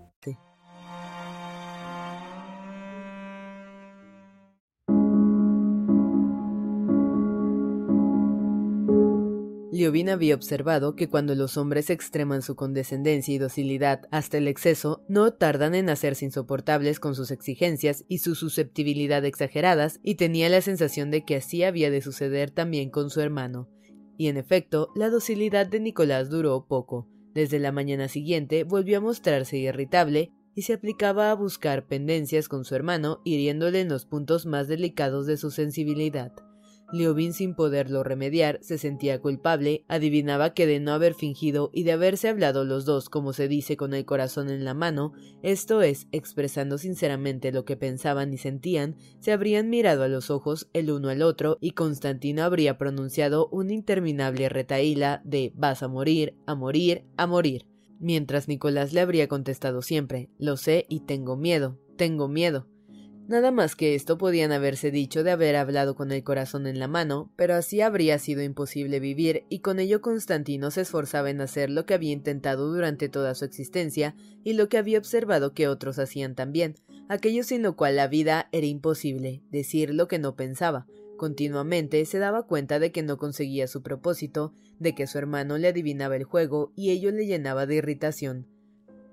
Liobin 9.81 10.09
había 10.09 10.35
observado 10.35 10.95
que 10.95 11.09
cuando 11.09 11.33
los 11.33 11.57
hombres 11.57 11.89
extreman 11.89 12.43
su 12.43 12.55
condescendencia 12.55 13.33
y 13.33 13.39
docilidad 13.39 14.01
hasta 14.11 14.37
el 14.37 14.47
exceso, 14.47 15.03
no 15.07 15.33
tardan 15.33 15.73
en 15.73 15.89
hacerse 15.89 16.23
insoportables 16.25 16.99
con 16.99 17.15
sus 17.15 17.31
exigencias 17.31 18.05
y 18.07 18.19
su 18.19 18.35
susceptibilidad 18.35 19.25
exageradas, 19.25 19.99
y 20.03 20.15
tenía 20.15 20.49
la 20.49 20.61
sensación 20.61 21.09
de 21.09 21.25
que 21.25 21.37
así 21.37 21.63
había 21.63 21.89
de 21.89 22.01
suceder 22.01 22.51
también 22.51 22.91
con 22.91 23.09
su 23.09 23.21
hermano. 23.21 23.69
Y 24.19 24.27
en 24.27 24.37
efecto, 24.37 24.89
la 24.93 25.09
docilidad 25.09 25.65
de 25.65 25.79
Nicolás 25.79 26.29
duró 26.29 26.67
poco. 26.67 27.07
Desde 27.33 27.57
la 27.57 27.71
mañana 27.71 28.07
siguiente 28.07 28.63
volvió 28.63 28.99
a 28.99 29.01
mostrarse 29.01 29.57
irritable 29.57 30.31
y 30.53 30.61
se 30.61 30.73
aplicaba 30.73 31.31
a 31.31 31.33
buscar 31.33 31.87
pendencias 31.87 32.47
con 32.47 32.65
su 32.65 32.75
hermano, 32.75 33.19
hiriéndole 33.23 33.81
en 33.81 33.89
los 33.89 34.05
puntos 34.05 34.45
más 34.45 34.67
delicados 34.67 35.25
de 35.25 35.37
su 35.37 35.49
sensibilidad. 35.49 36.33
Liobin, 36.91 37.33
sin 37.33 37.55
poderlo 37.55 38.03
remediar, 38.03 38.59
se 38.61 38.77
sentía 38.77 39.21
culpable, 39.21 39.85
adivinaba 39.87 40.53
que 40.53 40.67
de 40.67 40.79
no 40.79 40.91
haber 40.91 41.13
fingido 41.13 41.69
y 41.73 41.83
de 41.83 41.93
haberse 41.93 42.27
hablado 42.27 42.65
los 42.65 42.85
dos, 42.85 43.09
como 43.09 43.33
se 43.33 43.47
dice, 43.47 43.77
con 43.77 43.93
el 43.93 44.05
corazón 44.05 44.49
en 44.49 44.65
la 44.65 44.73
mano, 44.73 45.13
esto 45.41 45.81
es, 45.81 46.07
expresando 46.11 46.77
sinceramente 46.77 47.51
lo 47.51 47.65
que 47.65 47.77
pensaban 47.77 48.33
y 48.33 48.37
sentían, 48.37 48.95
se 49.19 49.31
habrían 49.31 49.69
mirado 49.69 50.03
a 50.03 50.07
los 50.07 50.29
ojos 50.29 50.69
el 50.73 50.91
uno 50.91 51.09
al 51.09 51.21
otro 51.21 51.57
y 51.61 51.71
Constantino 51.71 52.43
habría 52.43 52.77
pronunciado 52.77 53.47
una 53.51 53.73
interminable 53.73 54.49
retaíla 54.49 55.21
de 55.23 55.53
vas 55.55 55.83
a 55.83 55.87
morir, 55.87 56.35
a 56.45 56.55
morir, 56.55 57.05
a 57.17 57.27
morir, 57.27 57.67
mientras 57.99 58.47
Nicolás 58.47 58.93
le 58.93 59.01
habría 59.01 59.27
contestado 59.27 59.81
siempre, 59.81 60.29
lo 60.37 60.57
sé 60.57 60.85
y 60.89 61.01
tengo 61.01 61.37
miedo, 61.37 61.79
tengo 61.95 62.27
miedo. 62.27 62.70
Nada 63.31 63.51
más 63.51 63.77
que 63.77 63.95
esto 63.95 64.17
podían 64.17 64.51
haberse 64.51 64.91
dicho 64.91 65.23
de 65.23 65.31
haber 65.31 65.55
hablado 65.55 65.95
con 65.95 66.11
el 66.11 66.21
corazón 66.21 66.67
en 66.67 66.79
la 66.79 66.89
mano, 66.89 67.31
pero 67.37 67.55
así 67.55 67.79
habría 67.79 68.19
sido 68.19 68.43
imposible 68.43 68.99
vivir, 68.99 69.45
y 69.47 69.59
con 69.59 69.79
ello 69.79 70.01
Constantino 70.01 70.69
se 70.69 70.81
esforzaba 70.81 71.29
en 71.29 71.39
hacer 71.39 71.69
lo 71.69 71.85
que 71.85 71.93
había 71.93 72.11
intentado 72.11 72.67
durante 72.67 73.07
toda 73.07 73.33
su 73.33 73.45
existencia 73.45 74.15
y 74.43 74.51
lo 74.51 74.67
que 74.67 74.77
había 74.77 74.97
observado 74.97 75.53
que 75.53 75.69
otros 75.69 75.97
hacían 75.97 76.35
también, 76.35 76.75
aquello 77.07 77.45
sin 77.45 77.63
lo 77.63 77.77
cual 77.77 77.95
la 77.95 78.09
vida 78.09 78.49
era 78.51 78.67
imposible, 78.67 79.43
decir 79.49 79.93
lo 79.93 80.09
que 80.09 80.19
no 80.19 80.35
pensaba. 80.35 80.85
Continuamente 81.15 82.03
se 82.03 82.19
daba 82.19 82.47
cuenta 82.47 82.79
de 82.79 82.91
que 82.91 83.01
no 83.01 83.17
conseguía 83.17 83.67
su 83.67 83.81
propósito, 83.81 84.51
de 84.77 84.93
que 84.93 85.07
su 85.07 85.17
hermano 85.17 85.57
le 85.57 85.69
adivinaba 85.69 86.17
el 86.17 86.25
juego 86.25 86.73
y 86.75 86.89
ello 86.89 87.11
le 87.11 87.25
llenaba 87.25 87.65
de 87.65 87.75
irritación. 87.75 88.47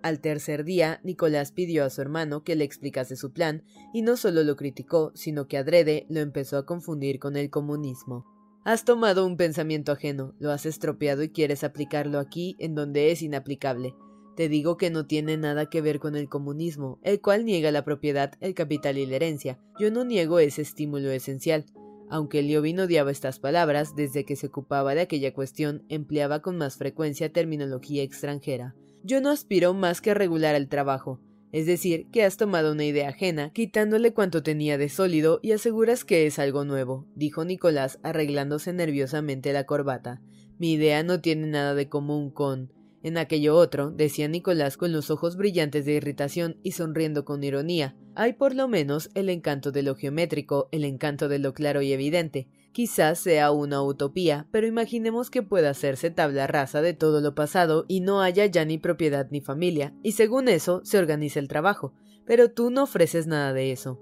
Al 0.02 0.20
tercer 0.20 0.64
día, 0.64 1.00
Nicolás 1.02 1.50
pidió 1.50 1.84
a 1.84 1.90
su 1.90 2.00
hermano 2.00 2.44
que 2.44 2.54
le 2.54 2.64
explicase 2.64 3.16
su 3.16 3.32
plan, 3.32 3.64
y 3.92 4.02
no 4.02 4.16
solo 4.16 4.44
lo 4.44 4.54
criticó, 4.54 5.10
sino 5.14 5.48
que 5.48 5.58
adrede 5.58 6.06
lo 6.08 6.20
empezó 6.20 6.56
a 6.56 6.66
confundir 6.66 7.18
con 7.18 7.36
el 7.36 7.50
comunismo. 7.50 8.24
Has 8.64 8.84
tomado 8.84 9.26
un 9.26 9.36
pensamiento 9.36 9.92
ajeno, 9.92 10.34
lo 10.38 10.52
has 10.52 10.66
estropeado 10.66 11.22
y 11.22 11.30
quieres 11.30 11.64
aplicarlo 11.64 12.18
aquí 12.18 12.54
en 12.58 12.74
donde 12.74 13.10
es 13.10 13.22
inaplicable. 13.22 13.94
Te 14.36 14.48
digo 14.48 14.76
que 14.76 14.90
no 14.90 15.06
tiene 15.06 15.36
nada 15.36 15.66
que 15.66 15.80
ver 15.80 15.98
con 15.98 16.14
el 16.14 16.28
comunismo, 16.28 17.00
el 17.02 17.20
cual 17.20 17.44
niega 17.44 17.72
la 17.72 17.84
propiedad, 17.84 18.34
el 18.40 18.54
capital 18.54 18.98
y 18.98 19.06
la 19.06 19.16
herencia. 19.16 19.58
Yo 19.80 19.90
no 19.90 20.04
niego 20.04 20.38
ese 20.38 20.62
estímulo 20.62 21.10
esencial. 21.10 21.64
Aunque 22.08 22.42
Liobin 22.42 22.78
odiaba 22.78 23.10
estas 23.10 23.40
palabras, 23.40 23.96
desde 23.96 24.24
que 24.24 24.36
se 24.36 24.46
ocupaba 24.46 24.94
de 24.94 25.00
aquella 25.00 25.34
cuestión, 25.34 25.82
empleaba 25.88 26.40
con 26.40 26.56
más 26.56 26.76
frecuencia 26.76 27.32
terminología 27.32 28.04
extranjera. 28.04 28.76
Yo 29.02 29.20
no 29.20 29.30
aspiro 29.30 29.74
más 29.74 30.00
que 30.00 30.10
a 30.10 30.14
regular 30.14 30.54
el 30.54 30.68
trabajo, 30.68 31.20
es 31.50 31.66
decir, 31.66 32.08
que 32.10 32.24
has 32.24 32.36
tomado 32.36 32.72
una 32.72 32.84
idea 32.84 33.08
ajena, 33.08 33.52
quitándole 33.52 34.12
cuanto 34.12 34.42
tenía 34.42 34.76
de 34.76 34.90
sólido 34.90 35.40
y 35.42 35.52
aseguras 35.52 36.04
que 36.04 36.26
es 36.26 36.38
algo 36.38 36.64
nuevo, 36.64 37.06
dijo 37.14 37.44
Nicolás 37.44 37.98
arreglándose 38.02 38.72
nerviosamente 38.72 39.52
la 39.52 39.64
corbata. 39.64 40.20
Mi 40.58 40.72
idea 40.72 41.02
no 41.02 41.20
tiene 41.20 41.46
nada 41.46 41.74
de 41.74 41.88
común 41.88 42.30
con. 42.30 42.72
En 43.02 43.16
aquello 43.16 43.56
otro, 43.56 43.90
decía 43.90 44.28
Nicolás 44.28 44.76
con 44.76 44.92
los 44.92 45.10
ojos 45.10 45.36
brillantes 45.36 45.86
de 45.86 45.92
irritación 45.92 46.58
y 46.62 46.72
sonriendo 46.72 47.24
con 47.24 47.42
ironía, 47.44 47.96
hay 48.14 48.34
por 48.34 48.54
lo 48.54 48.68
menos 48.68 49.10
el 49.14 49.30
encanto 49.30 49.70
de 49.70 49.82
lo 49.82 49.94
geométrico, 49.94 50.68
el 50.72 50.84
encanto 50.84 51.28
de 51.28 51.38
lo 51.38 51.54
claro 51.54 51.80
y 51.80 51.92
evidente. 51.92 52.48
Quizás 52.72 53.18
sea 53.18 53.50
una 53.50 53.82
utopía, 53.82 54.46
pero 54.50 54.66
imaginemos 54.66 55.30
que 55.30 55.42
pueda 55.42 55.70
hacerse 55.70 56.10
tabla 56.10 56.46
rasa 56.46 56.82
de 56.82 56.94
todo 56.94 57.20
lo 57.20 57.34
pasado 57.34 57.84
y 57.88 58.00
no 58.00 58.20
haya 58.20 58.46
ya 58.46 58.64
ni 58.64 58.78
propiedad 58.78 59.28
ni 59.30 59.40
familia, 59.40 59.94
y 60.02 60.12
según 60.12 60.48
eso 60.48 60.80
se 60.84 60.98
organiza 60.98 61.40
el 61.40 61.48
trabajo. 61.48 61.94
Pero 62.24 62.50
tú 62.52 62.70
no 62.70 62.84
ofreces 62.84 63.26
nada 63.26 63.52
de 63.52 63.72
eso. 63.72 64.00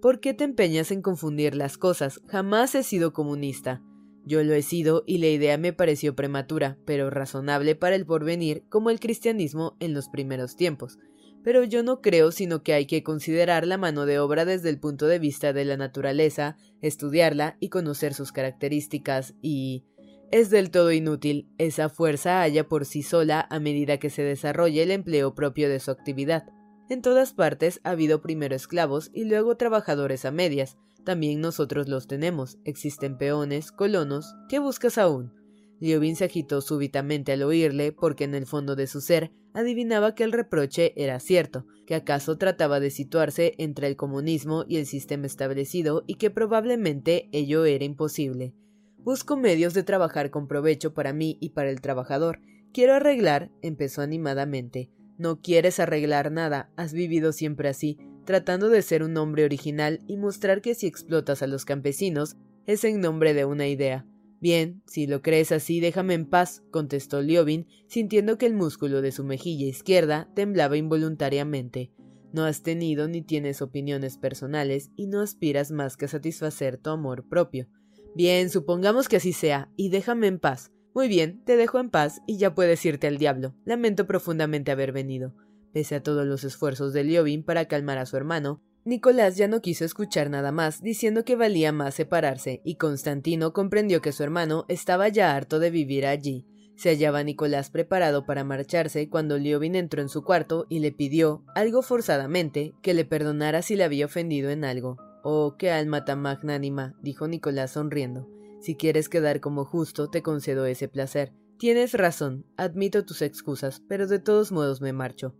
¿Por 0.00 0.20
qué 0.20 0.34
te 0.34 0.44
empeñas 0.44 0.90
en 0.90 1.02
confundir 1.02 1.54
las 1.54 1.78
cosas? 1.78 2.20
Jamás 2.26 2.74
he 2.74 2.82
sido 2.82 3.12
comunista. 3.12 3.82
Yo 4.24 4.42
lo 4.42 4.54
he 4.54 4.62
sido 4.62 5.04
y 5.06 5.18
la 5.18 5.28
idea 5.28 5.56
me 5.56 5.72
pareció 5.72 6.16
prematura, 6.16 6.78
pero 6.84 7.10
razonable 7.10 7.76
para 7.76 7.94
el 7.96 8.06
porvenir, 8.06 8.64
como 8.68 8.90
el 8.90 8.98
cristianismo 8.98 9.76
en 9.78 9.94
los 9.94 10.08
primeros 10.08 10.56
tiempos. 10.56 10.98
Pero 11.46 11.62
yo 11.62 11.84
no 11.84 12.00
creo 12.00 12.32
sino 12.32 12.64
que 12.64 12.74
hay 12.74 12.86
que 12.86 13.04
considerar 13.04 13.68
la 13.68 13.78
mano 13.78 14.04
de 14.04 14.18
obra 14.18 14.44
desde 14.44 14.68
el 14.68 14.80
punto 14.80 15.06
de 15.06 15.20
vista 15.20 15.52
de 15.52 15.64
la 15.64 15.76
naturaleza, 15.76 16.56
estudiarla 16.82 17.56
y 17.60 17.68
conocer 17.68 18.14
sus 18.14 18.32
características 18.32 19.36
y... 19.40 19.84
Es 20.32 20.50
del 20.50 20.72
todo 20.72 20.90
inútil, 20.90 21.48
esa 21.56 21.88
fuerza 21.88 22.40
halla 22.40 22.66
por 22.66 22.84
sí 22.84 23.04
sola 23.04 23.46
a 23.48 23.60
medida 23.60 23.98
que 23.98 24.10
se 24.10 24.22
desarrolle 24.22 24.82
el 24.82 24.90
empleo 24.90 25.36
propio 25.36 25.68
de 25.68 25.78
su 25.78 25.92
actividad. 25.92 26.46
En 26.90 27.00
todas 27.00 27.32
partes 27.32 27.80
ha 27.84 27.90
habido 27.90 28.22
primero 28.22 28.56
esclavos 28.56 29.12
y 29.14 29.26
luego 29.26 29.56
trabajadores 29.56 30.24
a 30.24 30.32
medias, 30.32 30.78
también 31.04 31.40
nosotros 31.40 31.88
los 31.88 32.08
tenemos. 32.08 32.58
Existen 32.64 33.18
peones, 33.18 33.70
colonos. 33.70 34.34
¿Qué 34.48 34.58
buscas 34.58 34.98
aún? 34.98 35.35
Liobin 35.80 36.16
se 36.16 36.24
agitó 36.24 36.60
súbitamente 36.60 37.32
al 37.32 37.42
oírle, 37.42 37.92
porque 37.92 38.24
en 38.24 38.34
el 38.34 38.46
fondo 38.46 38.76
de 38.76 38.86
su 38.86 39.00
ser 39.00 39.30
adivinaba 39.52 40.14
que 40.14 40.24
el 40.24 40.32
reproche 40.32 40.92
era 40.96 41.18
cierto, 41.20 41.66
que 41.86 41.94
acaso 41.94 42.36
trataba 42.36 42.80
de 42.80 42.90
situarse 42.90 43.54
entre 43.58 43.86
el 43.86 43.96
comunismo 43.96 44.64
y 44.68 44.76
el 44.76 44.86
sistema 44.86 45.26
establecido 45.26 46.04
y 46.06 46.16
que 46.16 46.30
probablemente 46.30 47.28
ello 47.32 47.64
era 47.64 47.84
imposible. 47.84 48.54
Busco 48.98 49.36
medios 49.36 49.72
de 49.72 49.82
trabajar 49.82 50.30
con 50.30 50.48
provecho 50.48 50.92
para 50.92 51.12
mí 51.12 51.38
y 51.40 51.50
para 51.50 51.70
el 51.70 51.80
trabajador. 51.80 52.40
Quiero 52.72 52.94
arreglar, 52.94 53.50
empezó 53.62 54.02
animadamente. 54.02 54.90
No 55.16 55.40
quieres 55.40 55.80
arreglar 55.80 56.32
nada, 56.32 56.70
has 56.76 56.92
vivido 56.92 57.32
siempre 57.32 57.68
así, 57.68 57.98
tratando 58.24 58.68
de 58.68 58.82
ser 58.82 59.02
un 59.02 59.16
hombre 59.16 59.44
original 59.44 60.02
y 60.06 60.16
mostrar 60.16 60.60
que 60.60 60.74
si 60.74 60.86
explotas 60.86 61.42
a 61.42 61.46
los 61.46 61.64
campesinos 61.64 62.36
es 62.66 62.84
en 62.84 63.00
nombre 63.00 63.32
de 63.32 63.44
una 63.44 63.68
idea. 63.68 64.04
Bien, 64.40 64.82
si 64.86 65.06
lo 65.06 65.22
crees 65.22 65.50
así, 65.50 65.80
déjame 65.80 66.14
en 66.14 66.26
paz, 66.26 66.62
contestó 66.70 67.22
Liobin, 67.22 67.66
sintiendo 67.86 68.36
que 68.36 68.46
el 68.46 68.54
músculo 68.54 69.00
de 69.00 69.12
su 69.12 69.24
mejilla 69.24 69.66
izquierda 69.66 70.28
temblaba 70.34 70.76
involuntariamente. 70.76 71.92
No 72.32 72.44
has 72.44 72.62
tenido 72.62 73.08
ni 73.08 73.22
tienes 73.22 73.62
opiniones 73.62 74.18
personales 74.18 74.90
y 74.94 75.06
no 75.06 75.20
aspiras 75.20 75.70
más 75.70 75.96
que 75.96 76.04
a 76.04 76.08
satisfacer 76.08 76.76
tu 76.76 76.90
amor 76.90 77.26
propio. 77.28 77.66
Bien, 78.14 78.50
supongamos 78.50 79.08
que 79.08 79.16
así 79.16 79.32
sea, 79.32 79.70
y 79.76 79.88
déjame 79.88 80.26
en 80.26 80.38
paz. 80.38 80.70
Muy 80.94 81.08
bien, 81.08 81.42
te 81.44 81.56
dejo 81.56 81.78
en 81.78 81.90
paz 81.90 82.20
y 82.26 82.38
ya 82.38 82.54
puedes 82.54 82.84
irte 82.84 83.06
al 83.06 83.18
diablo. 83.18 83.54
Lamento 83.64 84.06
profundamente 84.06 84.70
haber 84.70 84.92
venido. 84.92 85.34
Pese 85.72 85.94
a 85.94 86.02
todos 86.02 86.26
los 86.26 86.44
esfuerzos 86.44 86.92
de 86.92 87.04
Liobin 87.04 87.42
para 87.42 87.66
calmar 87.66 87.98
a 87.98 88.06
su 88.06 88.16
hermano, 88.16 88.62
Nicolás 88.86 89.36
ya 89.36 89.48
no 89.48 89.60
quiso 89.60 89.84
escuchar 89.84 90.30
nada 90.30 90.52
más, 90.52 90.80
diciendo 90.80 91.24
que 91.24 91.34
valía 91.34 91.72
más 91.72 91.96
separarse, 91.96 92.60
y 92.64 92.76
Constantino 92.76 93.52
comprendió 93.52 94.00
que 94.00 94.12
su 94.12 94.22
hermano 94.22 94.64
estaba 94.68 95.08
ya 95.08 95.34
harto 95.34 95.58
de 95.58 95.70
vivir 95.70 96.06
allí. 96.06 96.46
Se 96.76 96.90
hallaba 96.90 97.24
Nicolás 97.24 97.68
preparado 97.70 98.26
para 98.26 98.44
marcharse 98.44 99.08
cuando 99.08 99.38
Liobin 99.38 99.74
entró 99.74 100.02
en 100.02 100.08
su 100.08 100.22
cuarto 100.22 100.66
y 100.68 100.78
le 100.78 100.92
pidió, 100.92 101.42
algo 101.56 101.82
forzadamente, 101.82 102.74
que 102.80 102.94
le 102.94 103.04
perdonara 103.04 103.60
si 103.60 103.74
le 103.74 103.82
había 103.82 104.06
ofendido 104.06 104.50
en 104.50 104.64
algo. 104.64 104.98
Oh, 105.24 105.56
qué 105.58 105.72
alma 105.72 106.04
tan 106.04 106.22
magnánima, 106.22 106.94
dijo 107.02 107.26
Nicolás 107.26 107.72
sonriendo. 107.72 108.28
Si 108.60 108.76
quieres 108.76 109.08
quedar 109.08 109.40
como 109.40 109.64
justo, 109.64 110.10
te 110.10 110.22
concedo 110.22 110.64
ese 110.64 110.86
placer. 110.86 111.32
Tienes 111.58 111.92
razón, 111.92 112.46
admito 112.56 113.04
tus 113.04 113.20
excusas, 113.20 113.82
pero 113.88 114.06
de 114.06 114.20
todos 114.20 114.52
modos 114.52 114.80
me 114.80 114.92
marcho. 114.92 115.34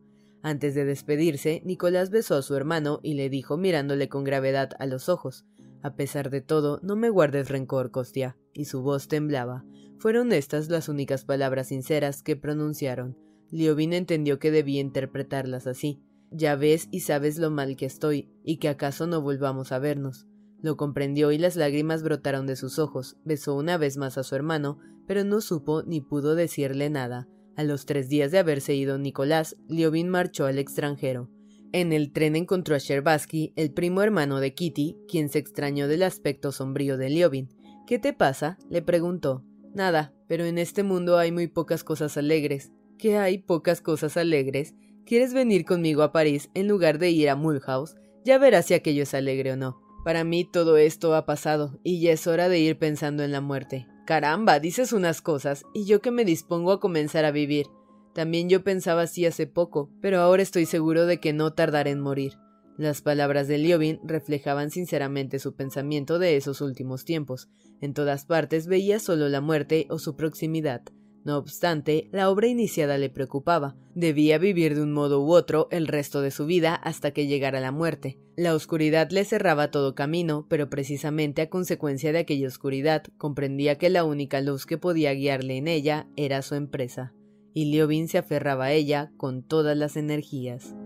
Antes 0.46 0.76
de 0.76 0.84
despedirse, 0.84 1.60
Nicolás 1.64 2.10
besó 2.10 2.36
a 2.36 2.42
su 2.42 2.54
hermano 2.54 3.00
y 3.02 3.14
le 3.14 3.28
dijo 3.28 3.56
mirándole 3.56 4.08
con 4.08 4.22
gravedad 4.22 4.70
a 4.78 4.86
los 4.86 5.08
ojos 5.08 5.44
A 5.82 5.96
pesar 5.96 6.30
de 6.30 6.40
todo, 6.40 6.78
no 6.84 6.94
me 6.94 7.10
guardes 7.10 7.48
rencor, 7.48 7.90
Costia. 7.90 8.36
Y 8.52 8.66
su 8.66 8.80
voz 8.80 9.08
temblaba. 9.08 9.64
Fueron 9.98 10.30
estas 10.30 10.68
las 10.68 10.88
únicas 10.88 11.24
palabras 11.24 11.66
sinceras 11.66 12.22
que 12.22 12.36
pronunciaron. 12.36 13.18
Liobin 13.50 13.92
entendió 13.92 14.38
que 14.38 14.52
debía 14.52 14.80
interpretarlas 14.80 15.66
así. 15.66 16.00
Ya 16.30 16.54
ves 16.54 16.86
y 16.92 17.00
sabes 17.00 17.38
lo 17.38 17.50
mal 17.50 17.74
que 17.74 17.86
estoy, 17.86 18.30
y 18.44 18.58
que 18.58 18.68
acaso 18.68 19.08
no 19.08 19.20
volvamos 19.22 19.72
a 19.72 19.80
vernos. 19.80 20.28
Lo 20.62 20.76
comprendió 20.76 21.32
y 21.32 21.38
las 21.38 21.56
lágrimas 21.56 22.04
brotaron 22.04 22.46
de 22.46 22.54
sus 22.54 22.78
ojos. 22.78 23.16
Besó 23.24 23.56
una 23.56 23.78
vez 23.78 23.96
más 23.96 24.16
a 24.16 24.22
su 24.22 24.36
hermano, 24.36 24.78
pero 25.08 25.24
no 25.24 25.40
supo 25.40 25.82
ni 25.82 26.00
pudo 26.00 26.36
decirle 26.36 26.88
nada. 26.88 27.26
A 27.56 27.64
los 27.64 27.86
tres 27.86 28.08
días 28.08 28.30
de 28.30 28.38
haberse 28.38 28.74
ido 28.74 28.98
Nicolás, 28.98 29.56
Liobin 29.68 30.10
marchó 30.10 30.44
al 30.44 30.58
extranjero. 30.58 31.30
En 31.72 31.92
el 31.92 32.12
tren 32.12 32.36
encontró 32.36 32.74
a 32.74 32.78
Sherbatsky, 32.78 33.52
el 33.56 33.72
primo 33.72 34.02
hermano 34.02 34.40
de 34.40 34.54
Kitty, 34.54 34.96
quien 35.08 35.28
se 35.30 35.38
extrañó 35.38 35.88
del 35.88 36.02
aspecto 36.02 36.52
sombrío 36.52 36.96
de 36.96 37.10
Liobin. 37.10 37.48
¿Qué 37.86 37.98
te 37.98 38.12
pasa? 38.12 38.58
le 38.68 38.82
preguntó. 38.82 39.42
Nada, 39.74 40.14
pero 40.28 40.44
en 40.44 40.58
este 40.58 40.82
mundo 40.82 41.18
hay 41.18 41.32
muy 41.32 41.46
pocas 41.48 41.82
cosas 41.82 42.16
alegres. 42.16 42.72
¿Qué 42.98 43.16
hay 43.16 43.38
pocas 43.38 43.80
cosas 43.80 44.16
alegres? 44.16 44.74
¿Quieres 45.04 45.34
venir 45.34 45.64
conmigo 45.64 46.02
a 46.02 46.12
París 46.12 46.50
en 46.54 46.68
lugar 46.68 46.98
de 46.98 47.10
ir 47.10 47.30
a 47.30 47.36
Mulhouse? 47.36 47.94
Ya 48.24 48.38
verás 48.38 48.66
si 48.66 48.74
aquello 48.74 49.04
es 49.04 49.14
alegre 49.14 49.52
o 49.52 49.56
no. 49.56 49.80
Para 50.04 50.24
mí 50.24 50.44
todo 50.44 50.76
esto 50.76 51.14
ha 51.14 51.26
pasado, 51.26 51.78
y 51.82 52.00
ya 52.00 52.12
es 52.12 52.26
hora 52.26 52.48
de 52.48 52.58
ir 52.58 52.78
pensando 52.78 53.22
en 53.22 53.32
la 53.32 53.40
muerte. 53.40 53.86
Caramba, 54.06 54.60
dices 54.60 54.92
unas 54.92 55.20
cosas, 55.20 55.64
y 55.74 55.84
yo 55.84 56.00
que 56.00 56.12
me 56.12 56.24
dispongo 56.24 56.70
a 56.70 56.78
comenzar 56.78 57.24
a 57.24 57.32
vivir. 57.32 57.66
También 58.14 58.48
yo 58.48 58.62
pensaba 58.62 59.02
así 59.02 59.26
hace 59.26 59.48
poco, 59.48 59.90
pero 60.00 60.20
ahora 60.20 60.44
estoy 60.44 60.64
seguro 60.64 61.06
de 61.06 61.18
que 61.18 61.32
no 61.32 61.54
tardaré 61.54 61.90
en 61.90 62.00
morir. 62.00 62.34
Las 62.78 63.02
palabras 63.02 63.48
de 63.48 63.58
Liobin 63.58 63.98
reflejaban 64.04 64.70
sinceramente 64.70 65.40
su 65.40 65.56
pensamiento 65.56 66.20
de 66.20 66.36
esos 66.36 66.60
últimos 66.60 67.04
tiempos. 67.04 67.48
En 67.80 67.94
todas 67.94 68.26
partes 68.26 68.68
veía 68.68 69.00
solo 69.00 69.28
la 69.28 69.40
muerte 69.40 69.88
o 69.90 69.98
su 69.98 70.14
proximidad. 70.14 70.82
No 71.26 71.38
obstante, 71.38 72.08
la 72.12 72.30
obra 72.30 72.46
iniciada 72.46 72.98
le 72.98 73.10
preocupaba. 73.10 73.74
Debía 73.96 74.38
vivir 74.38 74.76
de 74.76 74.82
un 74.82 74.92
modo 74.92 75.20
u 75.24 75.32
otro 75.32 75.66
el 75.72 75.88
resto 75.88 76.20
de 76.20 76.30
su 76.30 76.46
vida 76.46 76.76
hasta 76.76 77.10
que 77.10 77.26
llegara 77.26 77.58
la 77.58 77.72
muerte. 77.72 78.20
La 78.36 78.54
oscuridad 78.54 79.10
le 79.10 79.24
cerraba 79.24 79.72
todo 79.72 79.96
camino, 79.96 80.46
pero 80.48 80.70
precisamente 80.70 81.42
a 81.42 81.50
consecuencia 81.50 82.12
de 82.12 82.20
aquella 82.20 82.46
oscuridad 82.46 83.02
comprendía 83.18 83.76
que 83.76 83.90
la 83.90 84.04
única 84.04 84.40
luz 84.40 84.66
que 84.66 84.78
podía 84.78 85.14
guiarle 85.14 85.56
en 85.56 85.66
ella 85.66 86.06
era 86.14 86.42
su 86.42 86.54
empresa. 86.54 87.12
Y 87.52 87.72
Liobin 87.72 88.06
se 88.06 88.18
aferraba 88.18 88.66
a 88.66 88.72
ella 88.72 89.10
con 89.16 89.42
todas 89.42 89.76
las 89.76 89.96
energías. 89.96 90.76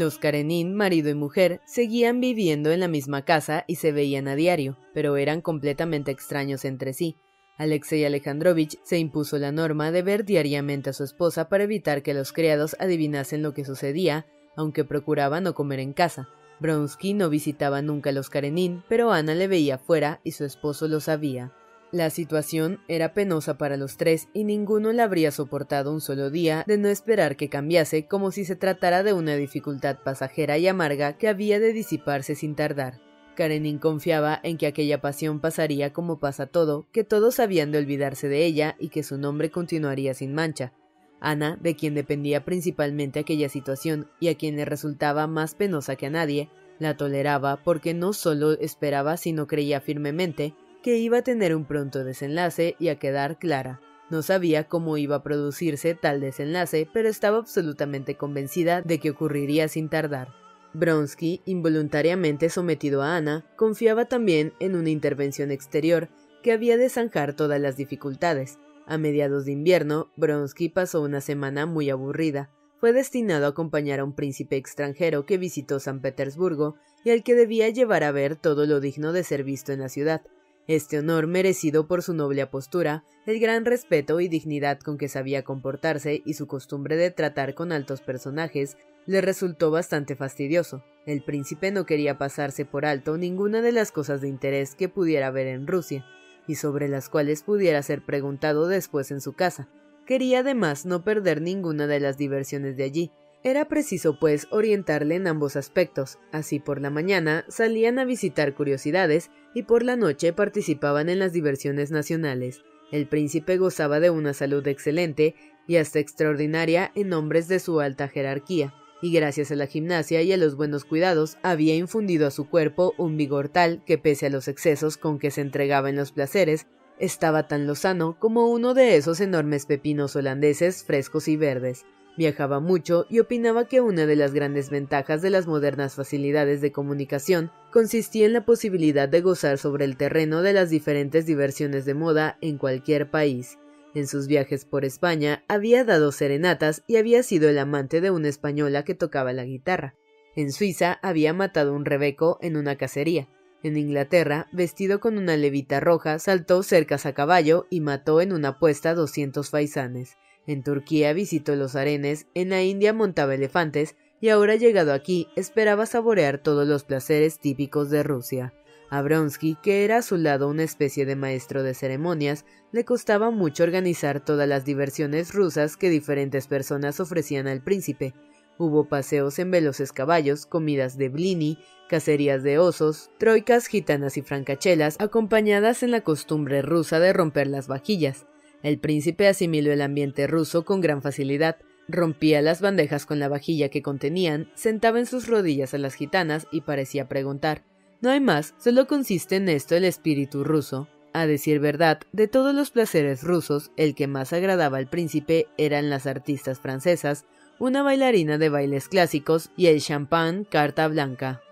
Los 0.00 0.16
Karenin, 0.16 0.74
marido 0.74 1.10
y 1.10 1.14
mujer, 1.14 1.60
seguían 1.66 2.22
viviendo 2.22 2.70
en 2.70 2.80
la 2.80 2.88
misma 2.88 3.26
casa 3.26 3.64
y 3.66 3.74
se 3.74 3.92
veían 3.92 4.28
a 4.28 4.34
diario, 4.34 4.78
pero 4.94 5.18
eran 5.18 5.42
completamente 5.42 6.10
extraños 6.10 6.64
entre 6.64 6.94
sí. 6.94 7.18
Alexei 7.58 8.06
Alejandrovich 8.06 8.78
se 8.82 8.96
impuso 8.96 9.36
la 9.36 9.52
norma 9.52 9.92
de 9.92 10.00
ver 10.00 10.24
diariamente 10.24 10.88
a 10.88 10.94
su 10.94 11.04
esposa 11.04 11.50
para 11.50 11.64
evitar 11.64 12.02
que 12.02 12.14
los 12.14 12.32
criados 12.32 12.76
adivinasen 12.80 13.42
lo 13.42 13.52
que 13.52 13.66
sucedía, 13.66 14.24
aunque 14.56 14.86
procuraba 14.86 15.42
no 15.42 15.52
comer 15.52 15.80
en 15.80 15.92
casa. 15.92 16.30
Bronsky 16.60 17.12
no 17.12 17.28
visitaba 17.28 17.82
nunca 17.82 18.08
a 18.08 18.14
los 18.14 18.30
Karenin, 18.30 18.82
pero 18.88 19.12
Ana 19.12 19.34
le 19.34 19.48
veía 19.48 19.76
fuera 19.76 20.22
y 20.24 20.32
su 20.32 20.46
esposo 20.46 20.88
lo 20.88 21.00
sabía. 21.00 21.52
La 21.92 22.10
situación 22.10 22.78
era 22.86 23.14
penosa 23.14 23.58
para 23.58 23.76
los 23.76 23.96
tres 23.96 24.28
y 24.32 24.44
ninguno 24.44 24.92
la 24.92 25.04
habría 25.04 25.32
soportado 25.32 25.92
un 25.92 26.00
solo 26.00 26.30
día 26.30 26.62
de 26.68 26.78
no 26.78 26.88
esperar 26.88 27.36
que 27.36 27.48
cambiase 27.48 28.06
como 28.06 28.30
si 28.30 28.44
se 28.44 28.54
tratara 28.54 29.02
de 29.02 29.12
una 29.12 29.34
dificultad 29.34 29.98
pasajera 30.04 30.56
y 30.56 30.68
amarga 30.68 31.18
que 31.18 31.26
había 31.26 31.58
de 31.58 31.72
disiparse 31.72 32.36
sin 32.36 32.54
tardar. 32.54 33.00
Karenin 33.34 33.78
confiaba 33.78 34.38
en 34.44 34.56
que 34.56 34.68
aquella 34.68 35.00
pasión 35.00 35.40
pasaría 35.40 35.92
como 35.92 36.20
pasa 36.20 36.46
todo, 36.46 36.86
que 36.92 37.02
todos 37.02 37.40
habían 37.40 37.72
de 37.72 37.78
olvidarse 37.78 38.28
de 38.28 38.44
ella 38.44 38.76
y 38.78 38.90
que 38.90 39.02
su 39.02 39.18
nombre 39.18 39.50
continuaría 39.50 40.14
sin 40.14 40.32
mancha. 40.32 40.72
Ana, 41.18 41.58
de 41.60 41.74
quien 41.74 41.94
dependía 41.94 42.44
principalmente 42.44 43.18
aquella 43.18 43.48
situación 43.48 44.08
y 44.20 44.28
a 44.28 44.36
quien 44.36 44.54
le 44.56 44.64
resultaba 44.64 45.26
más 45.26 45.56
penosa 45.56 45.96
que 45.96 46.06
a 46.06 46.10
nadie, 46.10 46.50
la 46.78 46.96
toleraba 46.96 47.64
porque 47.64 47.94
no 47.94 48.12
solo 48.12 48.52
esperaba 48.52 49.16
sino 49.16 49.48
creía 49.48 49.80
firmemente 49.80 50.54
que 50.82 50.98
iba 50.98 51.18
a 51.18 51.22
tener 51.22 51.54
un 51.54 51.64
pronto 51.64 52.04
desenlace 52.04 52.76
y 52.78 52.88
a 52.88 52.98
quedar 52.98 53.38
clara. 53.38 53.80
No 54.10 54.22
sabía 54.22 54.64
cómo 54.64 54.96
iba 54.96 55.16
a 55.16 55.22
producirse 55.22 55.94
tal 55.94 56.20
desenlace, 56.20 56.88
pero 56.92 57.08
estaba 57.08 57.38
absolutamente 57.38 58.16
convencida 58.16 58.82
de 58.82 58.98
que 58.98 59.10
ocurriría 59.10 59.68
sin 59.68 59.88
tardar. 59.88 60.28
Bronsky, 60.72 61.42
involuntariamente 61.46 62.48
sometido 62.48 63.02
a 63.02 63.16
Ana, 63.16 63.44
confiaba 63.56 64.06
también 64.06 64.52
en 64.60 64.74
una 64.74 64.90
intervención 64.90 65.50
exterior 65.50 66.08
que 66.42 66.52
había 66.52 66.76
de 66.76 66.88
zanjar 66.88 67.34
todas 67.34 67.60
las 67.60 67.76
dificultades. 67.76 68.58
A 68.86 68.98
mediados 68.98 69.44
de 69.44 69.52
invierno, 69.52 70.10
Bronsky 70.16 70.68
pasó 70.68 71.02
una 71.02 71.20
semana 71.20 71.66
muy 71.66 71.90
aburrida. 71.90 72.50
Fue 72.78 72.92
destinado 72.92 73.46
a 73.46 73.50
acompañar 73.50 74.00
a 74.00 74.04
un 74.04 74.14
príncipe 74.14 74.56
extranjero 74.56 75.26
que 75.26 75.38
visitó 75.38 75.80
San 75.80 76.00
Petersburgo 76.00 76.76
y 77.04 77.10
al 77.10 77.22
que 77.22 77.34
debía 77.34 77.68
llevar 77.68 78.04
a 78.04 78.12
ver 78.12 78.36
todo 78.36 78.66
lo 78.66 78.80
digno 78.80 79.12
de 79.12 79.22
ser 79.22 79.44
visto 79.44 79.72
en 79.72 79.80
la 79.80 79.88
ciudad. 79.88 80.22
Este 80.70 81.00
honor 81.00 81.26
merecido 81.26 81.88
por 81.88 82.00
su 82.00 82.14
noble 82.14 82.46
postura, 82.46 83.02
el 83.26 83.40
gran 83.40 83.64
respeto 83.64 84.20
y 84.20 84.28
dignidad 84.28 84.78
con 84.78 84.98
que 84.98 85.08
sabía 85.08 85.42
comportarse 85.42 86.22
y 86.24 86.34
su 86.34 86.46
costumbre 86.46 86.96
de 86.96 87.10
tratar 87.10 87.54
con 87.54 87.72
altos 87.72 88.02
personajes 88.02 88.76
le 89.04 89.20
resultó 89.20 89.72
bastante 89.72 90.14
fastidioso. 90.14 90.84
El 91.06 91.24
príncipe 91.24 91.72
no 91.72 91.86
quería 91.86 92.18
pasarse 92.18 92.64
por 92.64 92.86
alto 92.86 93.18
ninguna 93.18 93.62
de 93.62 93.72
las 93.72 93.90
cosas 93.90 94.20
de 94.20 94.28
interés 94.28 94.76
que 94.76 94.88
pudiera 94.88 95.26
haber 95.26 95.48
en 95.48 95.66
Rusia, 95.66 96.06
y 96.46 96.54
sobre 96.54 96.86
las 96.86 97.08
cuales 97.08 97.42
pudiera 97.42 97.82
ser 97.82 98.04
preguntado 98.04 98.68
después 98.68 99.10
en 99.10 99.20
su 99.20 99.32
casa. 99.32 99.68
Quería 100.06 100.38
además 100.38 100.86
no 100.86 101.02
perder 101.02 101.42
ninguna 101.42 101.88
de 101.88 101.98
las 101.98 102.16
diversiones 102.16 102.76
de 102.76 102.84
allí. 102.84 103.10
Era 103.42 103.66
preciso, 103.66 104.18
pues, 104.18 104.46
orientarle 104.50 105.14
en 105.14 105.26
ambos 105.26 105.56
aspectos. 105.56 106.18
Así 106.30 106.60
por 106.60 106.80
la 106.80 106.90
mañana 106.90 107.44
salían 107.48 107.98
a 107.98 108.04
visitar 108.04 108.54
curiosidades 108.54 109.30
y 109.54 109.62
por 109.62 109.82
la 109.82 109.96
noche 109.96 110.32
participaban 110.32 111.08
en 111.08 111.18
las 111.18 111.32
diversiones 111.32 111.90
nacionales. 111.90 112.62
El 112.92 113.06
príncipe 113.06 113.56
gozaba 113.56 113.98
de 113.98 114.10
una 114.10 114.34
salud 114.34 114.66
excelente 114.66 115.34
y 115.66 115.76
hasta 115.76 116.00
extraordinaria 116.00 116.92
en 116.94 117.12
hombres 117.12 117.48
de 117.48 117.60
su 117.60 117.80
alta 117.80 118.08
jerarquía 118.08 118.74
y 119.02 119.12
gracias 119.12 119.50
a 119.50 119.56
la 119.56 119.66
gimnasia 119.66 120.22
y 120.22 120.32
a 120.32 120.36
los 120.36 120.56
buenos 120.56 120.84
cuidados 120.84 121.38
había 121.42 121.74
infundido 121.74 122.26
a 122.26 122.30
su 122.30 122.48
cuerpo 122.48 122.94
un 122.98 123.16
vigor 123.16 123.48
tal 123.48 123.82
que 123.84 123.98
pese 123.98 124.26
a 124.26 124.30
los 124.30 124.48
excesos 124.48 124.96
con 124.96 125.18
que 125.18 125.30
se 125.30 125.40
entregaba 125.40 125.88
en 125.88 125.96
los 125.96 126.12
placeres, 126.12 126.66
estaba 126.98 127.48
tan 127.48 127.66
lozano 127.66 128.18
como 128.18 128.50
uno 128.50 128.74
de 128.74 128.96
esos 128.96 129.20
enormes 129.20 129.64
pepinos 129.64 130.16
holandeses 130.16 130.84
frescos 130.84 131.28
y 131.28 131.36
verdes. 131.36 131.86
Viajaba 132.16 132.60
mucho 132.60 133.06
y 133.08 133.20
opinaba 133.20 133.66
que 133.66 133.80
una 133.80 134.04
de 134.04 134.16
las 134.16 134.34
grandes 134.34 134.68
ventajas 134.68 135.22
de 135.22 135.30
las 135.30 135.46
modernas 135.46 135.94
facilidades 135.94 136.60
de 136.60 136.72
comunicación 136.72 137.50
consistía 137.72 138.26
en 138.26 138.32
la 138.32 138.44
posibilidad 138.44 139.08
de 139.08 139.20
gozar 139.20 139.58
sobre 139.58 139.84
el 139.84 139.96
terreno 139.96 140.42
de 140.42 140.52
las 140.52 140.70
diferentes 140.70 141.24
diversiones 141.24 141.84
de 141.84 141.94
moda 141.94 142.36
en 142.40 142.58
cualquier 142.58 143.10
país. 143.10 143.58
En 143.94 144.06
sus 144.06 144.26
viajes 144.26 144.64
por 144.64 144.84
España 144.84 145.44
había 145.48 145.84
dado 145.84 146.12
serenatas 146.12 146.84
y 146.86 146.96
había 146.96 147.22
sido 147.22 147.48
el 147.48 147.58
amante 147.58 148.00
de 148.00 148.10
una 148.10 148.28
española 148.28 148.84
que 148.84 148.94
tocaba 148.94 149.32
la 149.32 149.44
guitarra. 149.44 149.94
En 150.36 150.52
Suiza 150.52 150.98
había 151.02 151.32
matado 151.32 151.74
un 151.74 151.84
rebeco 151.84 152.38
en 152.40 152.56
una 152.56 152.76
cacería. 152.76 153.28
En 153.62 153.76
Inglaterra, 153.76 154.48
vestido 154.52 155.00
con 155.00 155.18
una 155.18 155.36
levita 155.36 155.80
roja, 155.80 156.18
saltó 156.18 156.62
cercas 156.62 157.04
a 157.04 157.14
caballo 157.14 157.66
y 157.68 157.80
mató 157.80 158.20
en 158.20 158.32
una 158.32 158.48
apuesta 158.48 158.94
doscientos 158.94 159.50
faisanes. 159.50 160.16
En 160.50 160.64
Turquía 160.64 161.12
visitó 161.12 161.54
los 161.54 161.76
arenes, 161.76 162.26
en 162.34 162.48
la 162.48 162.60
India 162.60 162.92
montaba 162.92 163.36
elefantes, 163.36 163.94
y 164.20 164.30
ahora 164.30 164.56
llegado 164.56 164.92
aquí 164.92 165.28
esperaba 165.36 165.86
saborear 165.86 166.38
todos 166.38 166.66
los 166.66 166.82
placeres 166.82 167.38
típicos 167.38 167.88
de 167.88 168.02
Rusia. 168.02 168.52
A 168.90 169.00
Bronsky, 169.00 169.56
que 169.62 169.84
era 169.84 169.98
a 169.98 170.02
su 170.02 170.16
lado 170.16 170.48
una 170.48 170.64
especie 170.64 171.06
de 171.06 171.14
maestro 171.14 171.62
de 171.62 171.72
ceremonias, 171.72 172.46
le 172.72 172.84
costaba 172.84 173.30
mucho 173.30 173.62
organizar 173.62 174.24
todas 174.24 174.48
las 174.48 174.64
diversiones 174.64 175.32
rusas 175.32 175.76
que 175.76 175.88
diferentes 175.88 176.48
personas 176.48 176.98
ofrecían 176.98 177.46
al 177.46 177.62
príncipe. 177.62 178.12
Hubo 178.58 178.88
paseos 178.88 179.38
en 179.38 179.52
veloces 179.52 179.92
caballos, 179.92 180.46
comidas 180.46 180.98
de 180.98 181.10
blini, 181.10 181.58
cacerías 181.88 182.42
de 182.42 182.58
osos, 182.58 183.12
troicas 183.18 183.68
gitanas 183.68 184.16
y 184.16 184.22
francachelas, 184.22 184.96
acompañadas 184.98 185.84
en 185.84 185.92
la 185.92 186.00
costumbre 186.00 186.60
rusa 186.60 186.98
de 186.98 187.12
romper 187.12 187.46
las 187.46 187.68
vajillas. 187.68 188.26
El 188.62 188.78
príncipe 188.78 189.28
asimiló 189.28 189.72
el 189.72 189.82
ambiente 189.82 190.26
ruso 190.26 190.64
con 190.64 190.80
gran 190.80 191.02
facilidad, 191.02 191.56
rompía 191.88 192.42
las 192.42 192.60
bandejas 192.60 193.06
con 193.06 193.18
la 193.18 193.28
vajilla 193.28 193.68
que 193.68 193.82
contenían, 193.82 194.50
sentaba 194.54 194.98
en 194.98 195.06
sus 195.06 195.26
rodillas 195.26 195.74
a 195.74 195.78
las 195.78 195.94
gitanas 195.94 196.46
y 196.52 196.60
parecía 196.60 197.08
preguntar 197.08 197.62
no 198.00 198.08
hay 198.08 198.20
más, 198.20 198.54
solo 198.58 198.86
consiste 198.86 199.36
en 199.36 199.48
esto 199.50 199.76
el 199.76 199.84
espíritu 199.84 200.42
ruso. 200.42 200.88
A 201.12 201.26
decir 201.26 201.60
verdad, 201.60 202.00
de 202.12 202.28
todos 202.28 202.54
los 202.54 202.70
placeres 202.70 203.22
rusos, 203.22 203.72
el 203.76 203.94
que 203.94 204.06
más 204.06 204.32
agradaba 204.32 204.78
al 204.78 204.88
príncipe 204.88 205.48
eran 205.58 205.90
las 205.90 206.06
artistas 206.06 206.60
francesas, 206.60 207.26
una 207.58 207.82
bailarina 207.82 208.38
de 208.38 208.48
bailes 208.48 208.88
clásicos 208.88 209.50
y 209.54 209.66
el 209.66 209.82
champán 209.82 210.44
carta 210.44 210.88
blanca. 210.88 211.42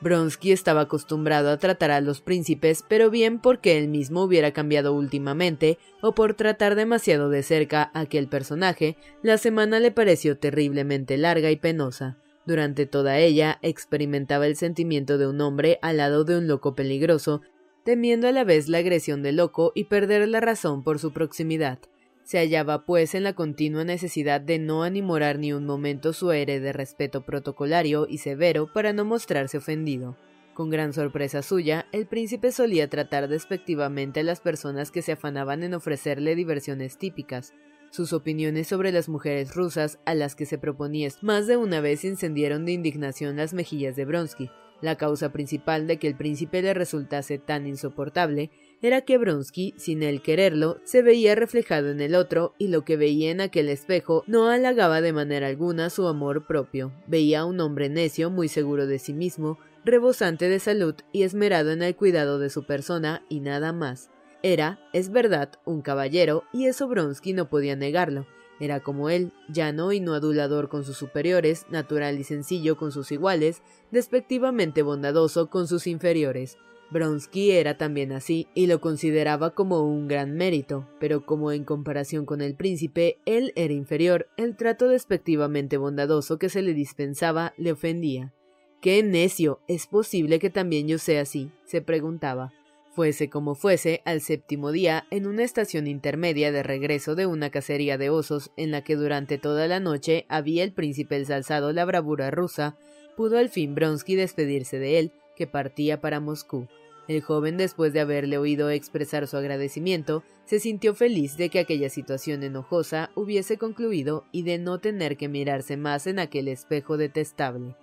Bronsky 0.00 0.52
estaba 0.52 0.82
acostumbrado 0.82 1.50
a 1.50 1.56
tratar 1.56 1.90
a 1.90 2.00
los 2.00 2.20
príncipes, 2.20 2.84
pero 2.86 3.10
bien 3.10 3.40
porque 3.40 3.78
él 3.78 3.88
mismo 3.88 4.22
hubiera 4.22 4.52
cambiado 4.52 4.92
últimamente, 4.92 5.78
o 6.02 6.14
por 6.14 6.34
tratar 6.34 6.74
demasiado 6.74 7.30
de 7.30 7.42
cerca 7.42 7.90
a 7.94 8.00
aquel 8.00 8.28
personaje, 8.28 8.96
la 9.22 9.38
semana 9.38 9.80
le 9.80 9.90
pareció 9.90 10.38
terriblemente 10.38 11.16
larga 11.16 11.50
y 11.50 11.56
penosa. 11.56 12.18
Durante 12.44 12.86
toda 12.86 13.18
ella 13.18 13.58
experimentaba 13.62 14.46
el 14.46 14.56
sentimiento 14.56 15.18
de 15.18 15.26
un 15.26 15.40
hombre 15.40 15.78
al 15.82 15.96
lado 15.96 16.24
de 16.24 16.36
un 16.38 16.46
loco 16.46 16.74
peligroso, 16.74 17.40
temiendo 17.84 18.28
a 18.28 18.32
la 18.32 18.44
vez 18.44 18.68
la 18.68 18.78
agresión 18.78 19.22
del 19.22 19.36
loco 19.36 19.72
y 19.74 19.84
perder 19.84 20.28
la 20.28 20.40
razón 20.40 20.84
por 20.84 20.98
su 20.98 21.12
proximidad. 21.12 21.78
Se 22.26 22.38
hallaba 22.38 22.84
pues 22.84 23.14
en 23.14 23.22
la 23.22 23.34
continua 23.34 23.84
necesidad 23.84 24.40
de 24.40 24.58
no 24.58 24.82
animorar 24.82 25.38
ni 25.38 25.52
un 25.52 25.64
momento 25.64 26.12
su 26.12 26.30
aire 26.30 26.58
de 26.58 26.72
respeto 26.72 27.24
protocolario 27.24 28.08
y 28.10 28.18
severo 28.18 28.72
para 28.72 28.92
no 28.92 29.04
mostrarse 29.04 29.58
ofendido. 29.58 30.16
Con 30.52 30.68
gran 30.68 30.92
sorpresa 30.92 31.42
suya, 31.42 31.86
el 31.92 32.06
príncipe 32.08 32.50
solía 32.50 32.90
tratar 32.90 33.28
despectivamente 33.28 34.18
a 34.18 34.22
las 34.24 34.40
personas 34.40 34.90
que 34.90 35.02
se 35.02 35.12
afanaban 35.12 35.62
en 35.62 35.74
ofrecerle 35.74 36.34
diversiones 36.34 36.98
típicas, 36.98 37.54
sus 37.92 38.12
opiniones 38.12 38.66
sobre 38.66 38.90
las 38.90 39.08
mujeres 39.08 39.54
rusas 39.54 40.00
a 40.04 40.16
las 40.16 40.34
que 40.34 40.46
se 40.46 40.58
proponía 40.58 41.08
más 41.22 41.46
de 41.46 41.56
una 41.56 41.80
vez 41.80 42.04
incendieron 42.04 42.64
de 42.64 42.72
indignación 42.72 43.36
las 43.36 43.54
mejillas 43.54 43.94
de 43.94 44.04
Bronsky. 44.04 44.50
La 44.80 44.96
causa 44.96 45.30
principal 45.30 45.86
de 45.86 45.98
que 45.98 46.08
el 46.08 46.16
príncipe 46.16 46.60
le 46.60 46.74
resultase 46.74 47.38
tan 47.38 47.68
insoportable 47.68 48.50
era 48.82 49.00
que 49.00 49.18
Bronsky, 49.18 49.74
sin 49.76 50.02
él 50.02 50.20
quererlo, 50.20 50.78
se 50.84 51.02
veía 51.02 51.34
reflejado 51.34 51.90
en 51.90 52.00
el 52.00 52.14
otro 52.14 52.54
y 52.58 52.68
lo 52.68 52.84
que 52.84 52.96
veía 52.96 53.30
en 53.30 53.40
aquel 53.40 53.68
espejo 53.68 54.22
no 54.26 54.48
halagaba 54.48 55.00
de 55.00 55.12
manera 55.12 55.46
alguna 55.46 55.88
su 55.88 56.06
amor 56.06 56.46
propio. 56.46 56.92
Veía 57.06 57.40
a 57.40 57.44
un 57.46 57.60
hombre 57.60 57.88
necio, 57.88 58.30
muy 58.30 58.48
seguro 58.48 58.86
de 58.86 58.98
sí 58.98 59.14
mismo, 59.14 59.58
rebosante 59.84 60.48
de 60.48 60.58
salud 60.58 60.94
y 61.12 61.22
esmerado 61.22 61.70
en 61.70 61.82
el 61.82 61.96
cuidado 61.96 62.38
de 62.38 62.50
su 62.50 62.64
persona 62.64 63.24
y 63.28 63.40
nada 63.40 63.72
más. 63.72 64.10
Era, 64.42 64.78
es 64.92 65.10
verdad, 65.10 65.52
un 65.64 65.80
caballero, 65.80 66.44
y 66.52 66.66
eso 66.66 66.86
Bronsky 66.86 67.32
no 67.32 67.48
podía 67.48 67.76
negarlo. 67.76 68.26
Era 68.60 68.80
como 68.80 69.10
él, 69.10 69.32
llano 69.48 69.92
y 69.92 70.00
no 70.00 70.14
adulador 70.14 70.68
con 70.68 70.84
sus 70.84 70.96
superiores, 70.96 71.66
natural 71.70 72.18
y 72.18 72.24
sencillo 72.24 72.76
con 72.76 72.92
sus 72.92 73.10
iguales, 73.12 73.62
despectivamente 73.90 74.82
bondadoso 74.82 75.50
con 75.50 75.66
sus 75.66 75.86
inferiores. 75.86 76.58
Bronsky 76.90 77.50
era 77.50 77.76
también 77.76 78.12
así 78.12 78.46
y 78.54 78.66
lo 78.66 78.80
consideraba 78.80 79.54
como 79.54 79.82
un 79.82 80.06
gran 80.06 80.34
mérito, 80.36 80.88
pero 81.00 81.26
como 81.26 81.50
en 81.50 81.64
comparación 81.64 82.26
con 82.26 82.40
el 82.40 82.54
príncipe 82.54 83.18
él 83.26 83.52
era 83.56 83.72
inferior, 83.72 84.28
el 84.36 84.56
trato 84.56 84.88
despectivamente 84.88 85.78
bondadoso 85.78 86.38
que 86.38 86.48
se 86.48 86.62
le 86.62 86.74
dispensaba 86.74 87.54
le 87.56 87.72
ofendía. 87.72 88.32
¡Qué 88.80 89.02
necio! 89.02 89.60
¿Es 89.66 89.86
posible 89.86 90.38
que 90.38 90.50
también 90.50 90.86
yo 90.86 90.98
sea 90.98 91.22
así? 91.22 91.50
se 91.64 91.82
preguntaba. 91.82 92.52
Fuese 92.92 93.28
como 93.28 93.54
fuese, 93.54 94.00
al 94.06 94.22
séptimo 94.22 94.72
día, 94.72 95.06
en 95.10 95.26
una 95.26 95.42
estación 95.42 95.86
intermedia 95.86 96.50
de 96.50 96.62
regreso 96.62 97.14
de 97.14 97.26
una 97.26 97.50
cacería 97.50 97.98
de 97.98 98.08
osos 98.08 98.52
en 98.56 98.70
la 98.70 98.84
que 98.84 98.96
durante 98.96 99.36
toda 99.36 99.66
la 99.66 99.80
noche 99.80 100.24
había 100.28 100.64
el 100.64 100.72
príncipe 100.72 101.16
ensalzado 101.16 101.72
la 101.72 101.84
bravura 101.84 102.30
rusa, 102.30 102.78
pudo 103.16 103.38
al 103.38 103.50
fin 103.50 103.74
Bronsky 103.74 104.14
despedirse 104.14 104.78
de 104.78 104.98
él, 104.98 105.12
que 105.36 105.46
partía 105.46 106.00
para 106.00 106.18
Moscú. 106.18 106.66
El 107.08 107.20
joven, 107.20 107.56
después 107.56 107.92
de 107.92 108.00
haberle 108.00 108.36
oído 108.36 108.68
expresar 108.68 109.28
su 109.28 109.36
agradecimiento, 109.36 110.24
se 110.44 110.58
sintió 110.58 110.94
feliz 110.94 111.36
de 111.36 111.50
que 111.50 111.60
aquella 111.60 111.88
situación 111.88 112.42
enojosa 112.42 113.10
hubiese 113.14 113.58
concluido 113.58 114.24
y 114.32 114.42
de 114.42 114.58
no 114.58 114.80
tener 114.80 115.16
que 115.16 115.28
mirarse 115.28 115.76
más 115.76 116.08
en 116.08 116.18
aquel 116.18 116.48
espejo 116.48 116.96
detestable. 116.96 117.76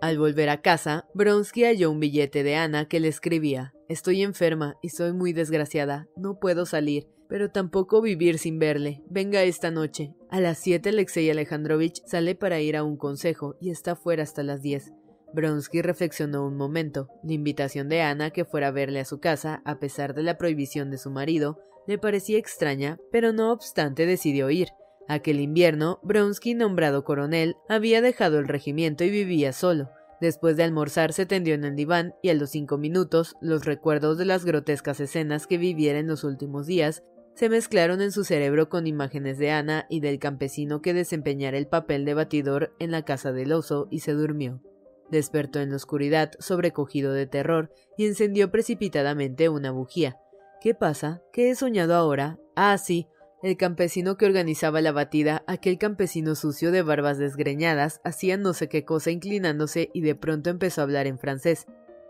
Al 0.00 0.18
volver 0.18 0.50
a 0.50 0.62
casa, 0.62 1.08
Bronsky 1.14 1.64
halló 1.64 1.90
un 1.90 1.98
billete 1.98 2.44
de 2.44 2.54
Ana 2.54 2.86
que 2.86 3.00
le 3.00 3.08
escribía 3.08 3.75
Estoy 3.88 4.22
enferma 4.22 4.76
y 4.82 4.88
soy 4.88 5.12
muy 5.12 5.32
desgraciada. 5.32 6.08
No 6.16 6.40
puedo 6.40 6.66
salir, 6.66 7.06
pero 7.28 7.50
tampoco 7.50 8.02
vivir 8.02 8.38
sin 8.38 8.58
verle. 8.58 9.02
Venga 9.08 9.42
esta 9.42 9.70
noche. 9.70 10.12
A 10.28 10.40
las 10.40 10.58
siete 10.58 10.88
Alexei 10.88 11.30
Alejandrovich 11.30 12.02
sale 12.04 12.34
para 12.34 12.60
ir 12.60 12.76
a 12.76 12.82
un 12.82 12.96
consejo 12.96 13.56
y 13.60 13.70
está 13.70 13.94
fuera 13.94 14.24
hasta 14.24 14.42
las 14.42 14.60
diez. 14.60 14.92
Bronsky 15.32 15.82
reflexionó 15.82 16.46
un 16.46 16.56
momento. 16.56 17.08
La 17.22 17.34
invitación 17.34 17.88
de 17.88 18.02
Ana 18.02 18.30
que 18.30 18.44
fuera 18.44 18.68
a 18.68 18.72
verle 18.72 19.00
a 19.00 19.04
su 19.04 19.20
casa, 19.20 19.62
a 19.64 19.78
pesar 19.78 20.14
de 20.14 20.22
la 20.22 20.36
prohibición 20.36 20.90
de 20.90 20.98
su 20.98 21.10
marido, 21.10 21.60
le 21.86 21.98
parecía 21.98 22.38
extraña, 22.38 22.98
pero 23.12 23.32
no 23.32 23.52
obstante 23.52 24.06
decidió 24.06 24.50
ir. 24.50 24.68
Aquel 25.08 25.38
invierno, 25.38 26.00
Bronsky, 26.02 26.54
nombrado 26.54 27.04
coronel, 27.04 27.56
había 27.68 28.00
dejado 28.00 28.40
el 28.40 28.48
regimiento 28.48 29.04
y 29.04 29.10
vivía 29.10 29.52
solo. 29.52 29.90
Después 30.20 30.56
de 30.56 30.64
almorzar 30.64 31.12
se 31.12 31.26
tendió 31.26 31.54
en 31.54 31.64
el 31.64 31.76
diván 31.76 32.14
y 32.22 32.30
a 32.30 32.34
los 32.34 32.50
cinco 32.50 32.78
minutos 32.78 33.36
los 33.40 33.64
recuerdos 33.64 34.18
de 34.18 34.24
las 34.24 34.44
grotescas 34.44 35.00
escenas 35.00 35.46
que 35.46 35.58
viviera 35.58 35.98
en 35.98 36.06
los 36.06 36.24
últimos 36.24 36.66
días 36.66 37.02
se 37.36 37.50
mezclaron 37.50 38.00
en 38.00 38.12
su 38.12 38.24
cerebro 38.24 38.70
con 38.70 38.86
imágenes 38.86 39.36
de 39.36 39.50
Ana 39.50 39.84
y 39.90 40.00
del 40.00 40.18
campesino 40.18 40.80
que 40.80 40.94
desempeñara 40.94 41.58
el 41.58 41.66
papel 41.66 42.06
de 42.06 42.14
batidor 42.14 42.74
en 42.78 42.90
la 42.90 43.02
casa 43.04 43.30
del 43.30 43.52
oso 43.52 43.88
y 43.90 44.00
se 44.00 44.12
durmió. 44.12 44.62
Despertó 45.10 45.60
en 45.60 45.68
la 45.68 45.76
oscuridad, 45.76 46.32
sobrecogido 46.38 47.12
de 47.12 47.26
terror, 47.26 47.70
y 47.98 48.06
encendió 48.06 48.50
precipitadamente 48.50 49.50
una 49.50 49.70
bujía. 49.70 50.16
¿Qué 50.62 50.74
pasa? 50.74 51.22
¿Qué 51.30 51.50
he 51.50 51.54
soñado 51.54 51.94
ahora? 51.94 52.38
Ah, 52.56 52.78
sí, 52.78 53.06
el 53.42 53.56
campesino 53.56 54.16
que 54.16 54.26
organizaba 54.26 54.80
la 54.80 54.92
batida, 54.92 55.44
aquel 55.46 55.78
campesino 55.78 56.34
sucio 56.34 56.70
de 56.72 56.82
barbas 56.82 57.18
desgreñadas, 57.18 58.00
hacía 58.02 58.36
no 58.36 58.54
sé 58.54 58.68
qué 58.68 58.84
cosa 58.84 59.10
inclinándose 59.10 59.90
y 59.92 60.00
de 60.00 60.14
pronto 60.14 60.50
empezó 60.50 60.80
a 60.80 60.84
hablar 60.84 61.06
en 61.06 61.18
francés. 61.18 61.66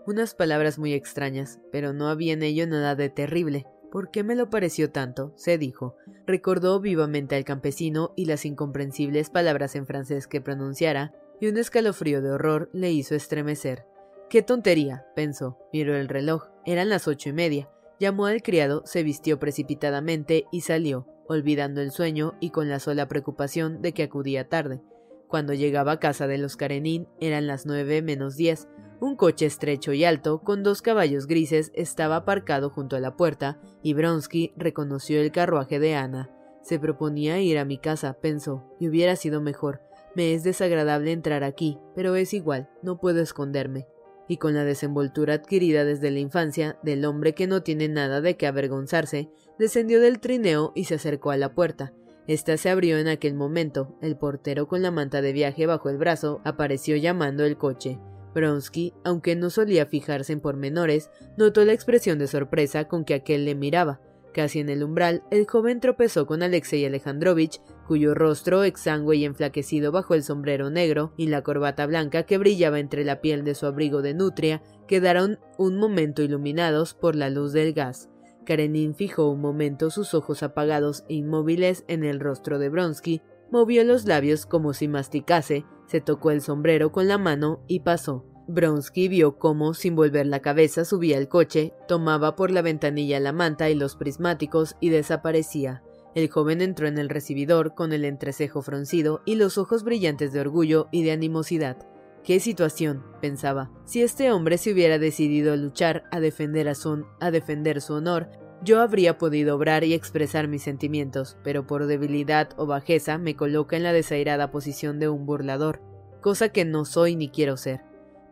Unas 0.07 0.35
palabras 0.35 0.79
muy 0.79 0.93
extrañas, 0.93 1.59
pero 1.73 1.93
no 1.93 2.09
había 2.09 2.33
en 2.33 2.45
ello 2.45 2.67
nada 2.67 2.95
de 2.95 3.11
terrible. 3.11 3.67
¿Por 3.91 4.11
qué 4.11 4.23
me 4.23 4.37
lo 4.37 4.51
pareció 4.51 4.91
tanto? 4.91 5.33
se 5.37 5.59
dijo. 5.59 5.97
Recordó 6.27 6.81
vivamente 6.81 7.35
al 7.35 7.45
campesino 7.45 8.13
y 8.15 8.27
las 8.27 8.45
incomprensibles 8.45 9.31
palabras 9.31 9.75
en 9.75 9.87
francés 9.87 10.29
que 10.29 10.41
pronunciara, 10.41 11.13
y 11.41 11.49
un 11.49 11.59
escalofrío 11.59 12.23
de 12.23 12.31
horror 12.31 12.71
le 12.73 12.93
hizo 12.93 13.15
estremecer. 13.17 13.85
¡Qué 14.31 14.43
tontería! 14.43 15.07
pensó. 15.17 15.59
Miró 15.73 15.97
el 15.97 16.09
reloj. 16.09 16.49
Eran 16.65 16.89
las 16.89 17.09
ocho 17.09 17.31
y 17.31 17.33
media. 17.33 17.69
Llamó 17.99 18.27
al 18.27 18.43
criado, 18.43 18.83
se 18.85 19.03
vistió 19.03 19.39
precipitadamente 19.39 20.45
y 20.53 20.61
salió, 20.61 21.07
olvidando 21.29 21.81
el 21.81 21.91
sueño 21.91 22.35
y 22.41 22.51
con 22.51 22.69
la 22.69 22.81
sola 22.81 23.09
preocupación 23.09 23.83
de 23.83 23.93
que 23.93 24.03
acudía 24.05 24.49
tarde. 24.49 24.83
Cuando 25.29 25.55
llegaba 25.55 25.93
a 25.93 26.01
casa 26.01 26.27
de 26.27 26.39
los 26.39 26.57
Karenin 26.57 27.09
eran 27.21 27.47
las 27.47 27.67
nueve 27.67 28.03
menos 28.03 28.37
diez. 28.37 28.69
Un 29.01 29.17
coche 29.17 29.45
estrecho 29.45 29.93
y 29.93 30.05
alto, 30.05 30.41
con 30.41 30.63
dos 30.63 30.81
caballos 30.81 31.27
grises, 31.27 31.71
estaba 31.75 32.17
aparcado 32.17 32.71
junto 32.71 32.97
a 32.97 33.01
la 33.01 33.17
puerta, 33.17 33.61
y 33.83 33.93
Bronsky 33.93 34.55
reconoció 34.57 35.21
el 35.21 35.33
carruaje 35.33 35.79
de 35.79 35.95
Ana. 35.95 36.31
Se 36.63 36.79
proponía 36.79 37.39
ir 37.41 37.59
a 37.59 37.65
mi 37.65 37.77
casa, 37.77 38.15
pensó, 38.15 38.65
y 38.81 38.89
hubiera 38.89 39.15
sido 39.17 39.43
mejor. 39.43 39.83
Me 40.15 40.33
es 40.33 40.45
desagradable 40.45 41.13
entrar 41.13 41.45
aquí, 41.45 41.79
pero 41.95 42.17
es 42.17 42.33
igual, 42.33 42.71
no 42.83 42.99
puedo 42.99 43.21
esconderme. 43.21 43.87
Y 44.29 44.39
con 44.39 44.55
la 44.55 44.65
desenvoltura 44.65 45.35
adquirida 45.35 45.85
desde 45.85 46.11
la 46.11 46.19
infancia 46.19 46.79
del 46.83 47.05
hombre 47.05 47.35
que 47.35 47.47
no 47.47 47.63
tiene 47.63 47.89
nada 47.89 48.21
de 48.21 48.37
qué 48.37 48.47
avergonzarse, 48.47 49.31
descendió 49.59 50.01
del 50.01 50.21
trineo 50.21 50.73
y 50.75 50.85
se 50.85 50.95
acercó 50.97 51.31
a 51.31 51.37
la 51.37 51.55
puerta. 51.55 51.93
Esta 52.27 52.57
se 52.57 52.71
abrió 52.71 52.99
en 52.99 53.07
aquel 53.09 53.35
momento. 53.35 53.97
El 54.03 54.17
portero 54.17 54.67
con 54.67 54.83
la 54.83 54.91
manta 54.91 55.23
de 55.23 55.33
viaje 55.33 55.67
bajo 55.67 55.91
el 55.91 55.97
brazo 55.97 56.41
apareció 56.45 56.97
llamando 56.97 57.45
el 57.45 57.57
coche. 57.57 58.01
Bronsky, 58.35 58.93
aunque 59.05 59.37
no 59.37 59.49
solía 59.49 59.87
fijarse 59.87 60.33
en 60.33 60.41
pormenores, 60.41 61.11
notó 61.37 61.65
la 61.65 61.73
expresión 61.73 62.19
de 62.19 62.27
sorpresa 62.27 62.89
con 62.89 63.05
que 63.05 63.15
aquel 63.15 63.45
le 63.45 63.55
miraba. 63.55 64.01
Casi 64.35 64.59
en 64.61 64.69
el 64.69 64.83
umbral, 64.83 65.23
el 65.31 65.47
joven 65.47 65.81
tropezó 65.81 66.27
con 66.27 66.43
Alexei 66.43 66.85
Alejandrovich, 66.85 67.63
cuyo 67.87 68.15
rostro 68.15 68.65
exangüe 68.65 69.17
y 69.17 69.25
enflaquecido 69.25 69.93
bajo 69.93 70.15
el 70.15 70.23
sombrero 70.23 70.71
negro 70.71 71.13
y 71.17 71.29
la 71.29 71.43
corbata 71.43 71.87
blanca 71.87 72.25
que 72.25 72.39
brillaba 72.39 72.81
entre 72.81 73.05
la 73.05 73.21
piel 73.21 73.45
de 73.45 73.55
su 73.55 73.67
abrigo 73.67 74.03
de 74.03 74.15
nutria 74.15 74.63
quedaron 74.87 75.39
un 75.57 75.79
momento 75.79 76.23
iluminados 76.23 76.95
por 76.95 77.15
la 77.17 77.31
luz 77.31 77.53
del 77.53 77.73
gas. 77.73 78.11
Karenin 78.45 78.95
fijó 78.95 79.29
un 79.29 79.41
momento 79.41 79.91
sus 79.91 80.15
ojos 80.15 80.43
apagados 80.43 81.05
e 81.09 81.15
inmóviles 81.15 81.85
en 81.89 82.05
el 82.05 82.21
rostro 82.21 82.59
de 82.59 82.69
Bronsky, 82.69 83.23
movió 83.51 83.85
los 83.85 84.07
labios 84.07 84.47
como 84.47 84.73
si 84.73 84.89
masticase, 84.89 85.65
se 85.87 86.01
tocó 86.01 86.31
el 86.31 86.41
sombrero 86.41 86.93
con 86.93 87.09
la 87.09 87.19
mano 87.19 87.63
y 87.67 87.81
pasó. 87.81 88.25
Bronsky 88.49 89.09
vio 89.09 89.39
cómo, 89.39 89.75
sin 89.75 89.97
volver 89.97 90.27
la 90.27 90.41
cabeza, 90.41 90.85
subía 90.85 91.19
el 91.19 91.29
coche, 91.29 91.75
tomaba 91.89 92.37
por 92.37 92.53
la 92.53 92.63
ventanilla 92.63 93.19
la 93.19 93.33
manta 93.33 93.69
y 93.71 93.75
los 93.75 93.97
prismáticos 93.97 94.77
y 94.81 94.91
desaparecía. 94.91 95.83
El 96.17 96.31
joven 96.31 96.63
entró 96.63 96.89
en 96.89 96.97
el 96.97 97.11
recibidor 97.11 97.75
con 97.75 97.93
el 97.93 98.07
entrecejo 98.07 98.63
fruncido 98.63 99.21
y 99.27 99.35
los 99.35 99.59
ojos 99.59 99.85
brillantes 99.85 100.33
de 100.33 100.41
orgullo 100.41 100.89
y 100.91 101.03
de 101.03 101.13
animosidad. 101.13 101.77
¿Qué 102.25 102.41
situación? 102.41 103.05
pensaba. 103.21 103.71
Si 103.85 104.03
este 104.03 104.33
hombre 104.33 104.57
se 104.57 104.73
hubiera 104.73 104.99
decidido 104.99 105.53
a 105.53 105.57
luchar, 105.57 106.05
a 106.11 106.19
defender 106.19 106.71
a 106.71 106.75
su, 106.75 107.05
a 107.21 107.31
defender 107.31 107.83
su 107.83 107.93
honor, 107.93 108.31
yo 108.63 108.81
habría 108.81 109.19
podido 109.19 109.57
obrar 109.57 109.85
y 109.85 109.93
expresar 109.93 110.49
mis 110.49 110.63
sentimientos, 110.63 111.37
pero 111.45 111.67
por 111.67 111.87
debilidad 111.87 112.49
o 112.57 112.65
bajeza 112.65 113.19
me 113.19 113.37
coloca 113.37 113.77
en 113.77 113.83
la 113.83 113.93
desairada 113.93 114.51
posición 114.51 114.99
de 114.99 115.11
un 115.11 115.27
burlador, 115.27 115.83
cosa 116.23 116.49
que 116.49 116.65
no 116.65 116.87
soy 116.87 117.15
ni 117.15 117.29
quiero 117.29 117.59
ser. 117.59 117.83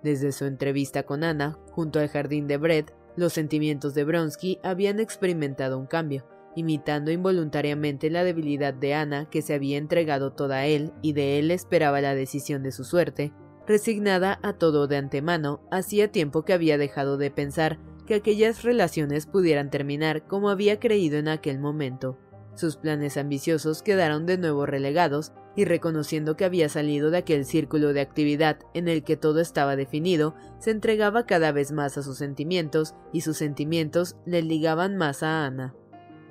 Desde 0.03 0.33
su 0.33 0.47
entrevista 0.47 1.03
con 1.03 1.23
Ana, 1.23 1.59
junto 1.73 2.01
al 2.01 2.09
jardín 2.09 2.47
de 2.47 2.57
Brett, 2.57 2.94
los 3.14 3.35
sentimientos 3.35 3.92
de 3.92 4.05
Bronsky 4.05 4.59
habían 4.62 5.01
experimentado 5.01 5.79
un 5.79 5.87
cambio, 5.87 6.25
imitando 6.57 7.11
involuntariamente 7.11 8.11
la 8.11 8.25
debilidad 8.25 8.75
de 8.75 8.95
Ana, 8.95 9.29
que 9.31 9.43
se 9.43 9.55
había 9.55 9.79
entregado 9.79 10.33
toda 10.33 10.57
a 10.57 10.67
él 10.67 10.93
y 11.03 11.12
de 11.12 11.38
él 11.38 11.51
esperaba 11.51 12.01
la 12.01 12.14
decisión 12.14 12.62
de 12.62 12.73
su 12.73 12.85
suerte. 12.85 13.33
Resignada 13.67 14.38
a 14.43 14.55
todo 14.55 14.87
de 14.87 14.97
antemano, 14.97 15.62
hacía 15.71 16.12
tiempo 16.12 16.45
que 16.45 16.53
había 16.53 16.79
dejado 16.79 17.17
de 17.17 17.31
pensar 17.31 17.79
que 18.07 18.14
aquellas 18.14 18.62
relaciones 18.62 19.27
pudieran 19.27 19.71
terminar 19.71 20.27
como 20.27 20.51
había 20.51 20.79
creído 20.79 21.19
en 21.19 21.29
aquel 21.29 21.59
momento. 21.59 22.19
Sus 22.55 22.77
planes 22.77 23.17
ambiciosos 23.17 23.83
quedaron 23.83 24.27
de 24.27 24.38
nuevo 24.38 24.67
relegados 24.67 25.33
y 25.57 25.64
reconociendo 25.64 26.37
que 26.37 26.45
había 26.45 26.69
salido 26.69 27.11
de 27.11 27.19
aquel 27.19 27.45
círculo 27.45 27.93
de 27.93 28.01
actividad 28.01 28.59
en 28.75 28.88
el 28.88 29.03
que 29.03 29.17
todo 29.17 29.40
estaba 29.40 29.77
definido, 29.77 30.35
se 30.59 30.71
entregaba 30.71 31.27
cada 31.27 31.53
vez 31.53 31.73
más 31.73 31.97
a 31.97 32.03
sus 32.03 32.19
sentimientos 32.19 32.95
y 33.12 33.23
sus 33.23 33.38
sentimientos 33.38 34.17
le 34.25 34.43
ligaban 34.43 34.97
más 34.97 35.23
a 35.23 35.47
Ana. 35.47 35.75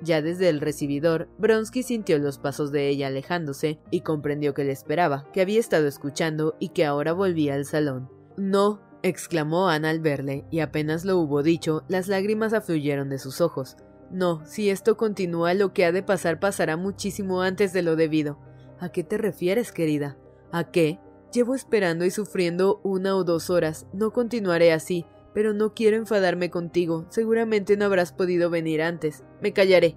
Ya 0.04 0.20
desde 0.20 0.50
el 0.50 0.60
recibidor, 0.60 1.28
Bronsky 1.38 1.82
sintió 1.82 2.18
los 2.18 2.38
pasos 2.38 2.70
de 2.72 2.88
ella 2.88 3.06
alejándose 3.06 3.78
y 3.90 4.02
comprendió 4.02 4.52
que 4.52 4.64
le 4.64 4.72
esperaba, 4.72 5.26
que 5.32 5.40
había 5.40 5.58
estado 5.58 5.86
escuchando 5.86 6.56
y 6.60 6.68
que 6.68 6.84
ahora 6.84 7.14
volvía 7.14 7.54
al 7.54 7.64
salón. 7.64 8.10
No, 8.36 8.82
exclamó 9.02 9.68
Ana 9.68 9.90
al 9.90 10.00
verle, 10.00 10.44
y 10.50 10.60
apenas 10.60 11.04
lo 11.04 11.18
hubo 11.18 11.42
dicho, 11.42 11.84
las 11.88 12.08
lágrimas 12.08 12.52
afluyeron 12.52 13.08
de 13.08 13.18
sus 13.18 13.40
ojos. 13.40 13.76
No, 14.10 14.44
si 14.44 14.68
esto 14.68 14.96
continúa, 14.96 15.54
lo 15.54 15.72
que 15.72 15.86
ha 15.86 15.92
de 15.92 16.02
pasar 16.02 16.38
pasará 16.38 16.76
muchísimo 16.76 17.40
antes 17.40 17.72
de 17.72 17.82
lo 17.82 17.96
debido. 17.96 18.38
¿A 18.80 18.90
qué 18.90 19.04
te 19.04 19.16
refieres, 19.16 19.72
querida? 19.72 20.18
¿A 20.52 20.70
qué? 20.70 21.00
Llevo 21.32 21.54
esperando 21.54 22.04
y 22.04 22.10
sufriendo 22.10 22.80
una 22.84 23.16
o 23.16 23.24
dos 23.24 23.50
horas. 23.50 23.86
No 23.92 24.12
continuaré 24.12 24.72
así, 24.72 25.06
pero 25.34 25.52
no 25.52 25.74
quiero 25.74 25.96
enfadarme 25.96 26.50
contigo. 26.50 27.06
Seguramente 27.10 27.76
no 27.76 27.84
habrás 27.84 28.12
podido 28.12 28.48
venir 28.48 28.80
antes. 28.80 29.24
Me 29.42 29.52
callaré. 29.52 29.96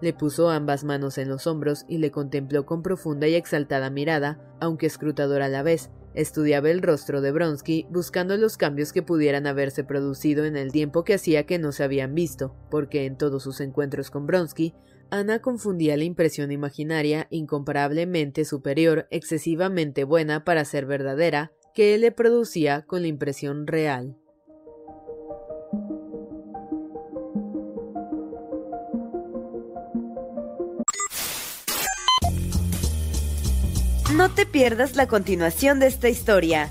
Le 0.00 0.12
puso 0.12 0.48
ambas 0.48 0.84
manos 0.84 1.18
en 1.18 1.28
los 1.28 1.46
hombros 1.46 1.84
y 1.88 1.98
le 1.98 2.10
contempló 2.10 2.64
con 2.64 2.82
profunda 2.82 3.28
y 3.28 3.34
exaltada 3.34 3.90
mirada, 3.90 4.40
aunque 4.60 4.86
escrutadora 4.86 5.46
a 5.46 5.50
la 5.50 5.62
vez. 5.62 5.90
Estudiaba 6.14 6.70
el 6.70 6.80
rostro 6.80 7.20
de 7.20 7.32
Bronsky, 7.32 7.86
buscando 7.90 8.36
los 8.36 8.56
cambios 8.56 8.92
que 8.92 9.02
pudieran 9.02 9.46
haberse 9.46 9.84
producido 9.84 10.44
en 10.46 10.56
el 10.56 10.72
tiempo 10.72 11.04
que 11.04 11.14
hacía 11.14 11.44
que 11.44 11.58
no 11.58 11.72
se 11.72 11.84
habían 11.84 12.14
visto, 12.14 12.54
porque 12.70 13.04
en 13.04 13.18
todos 13.18 13.42
sus 13.42 13.60
encuentros 13.60 14.10
con 14.10 14.26
Bronsky 14.26 14.74
Ana 15.10 15.40
confundía 15.40 15.96
la 15.96 16.04
impresión 16.04 16.50
imaginaria, 16.50 17.28
incomparablemente 17.30 18.44
superior, 18.44 19.06
excesivamente 19.10 20.04
buena 20.04 20.44
para 20.44 20.64
ser 20.64 20.84
verdadera, 20.86 21.52
que 21.74 21.94
él 21.94 22.00
le 22.00 22.10
producía 22.10 22.82
con 22.82 23.02
la 23.02 23.08
impresión 23.08 23.66
real. 23.66 24.16
No 34.16 34.30
te 34.30 34.46
pierdas 34.46 34.96
la 34.96 35.06
continuación 35.06 35.78
de 35.78 35.88
esta 35.88 36.08
historia. 36.08 36.70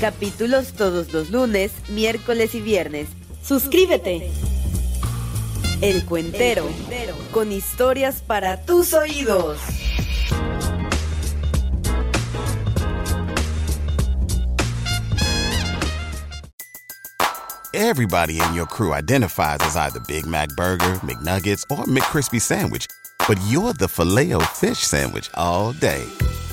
Capítulos 0.00 0.72
todos 0.74 1.12
los 1.12 1.30
lunes, 1.30 1.72
miércoles 1.88 2.54
y 2.54 2.60
viernes. 2.60 3.08
Suscríbete. 3.42 4.30
El 5.80 6.04
Cuentero, 6.04 6.64
con 7.32 7.50
historias 7.50 8.22
para 8.22 8.64
tus 8.64 8.94
oídos. 8.94 9.58
Everybody 17.72 18.38
in 18.38 18.54
your 18.54 18.66
crew 18.66 18.92
identifies 18.94 19.58
as 19.62 19.74
either 19.76 19.98
Big 20.06 20.24
Mac 20.24 20.50
Burger, 20.56 21.00
McNuggets, 21.02 21.64
or 21.68 21.84
McCrispy 21.86 22.40
Sandwich. 22.40 22.86
But 23.26 23.38
you're 23.48 23.72
the 23.72 23.88
filet 23.88 24.32
fish 24.54 24.78
Sandwich 24.78 25.28
all 25.34 25.72
day. 25.72 26.04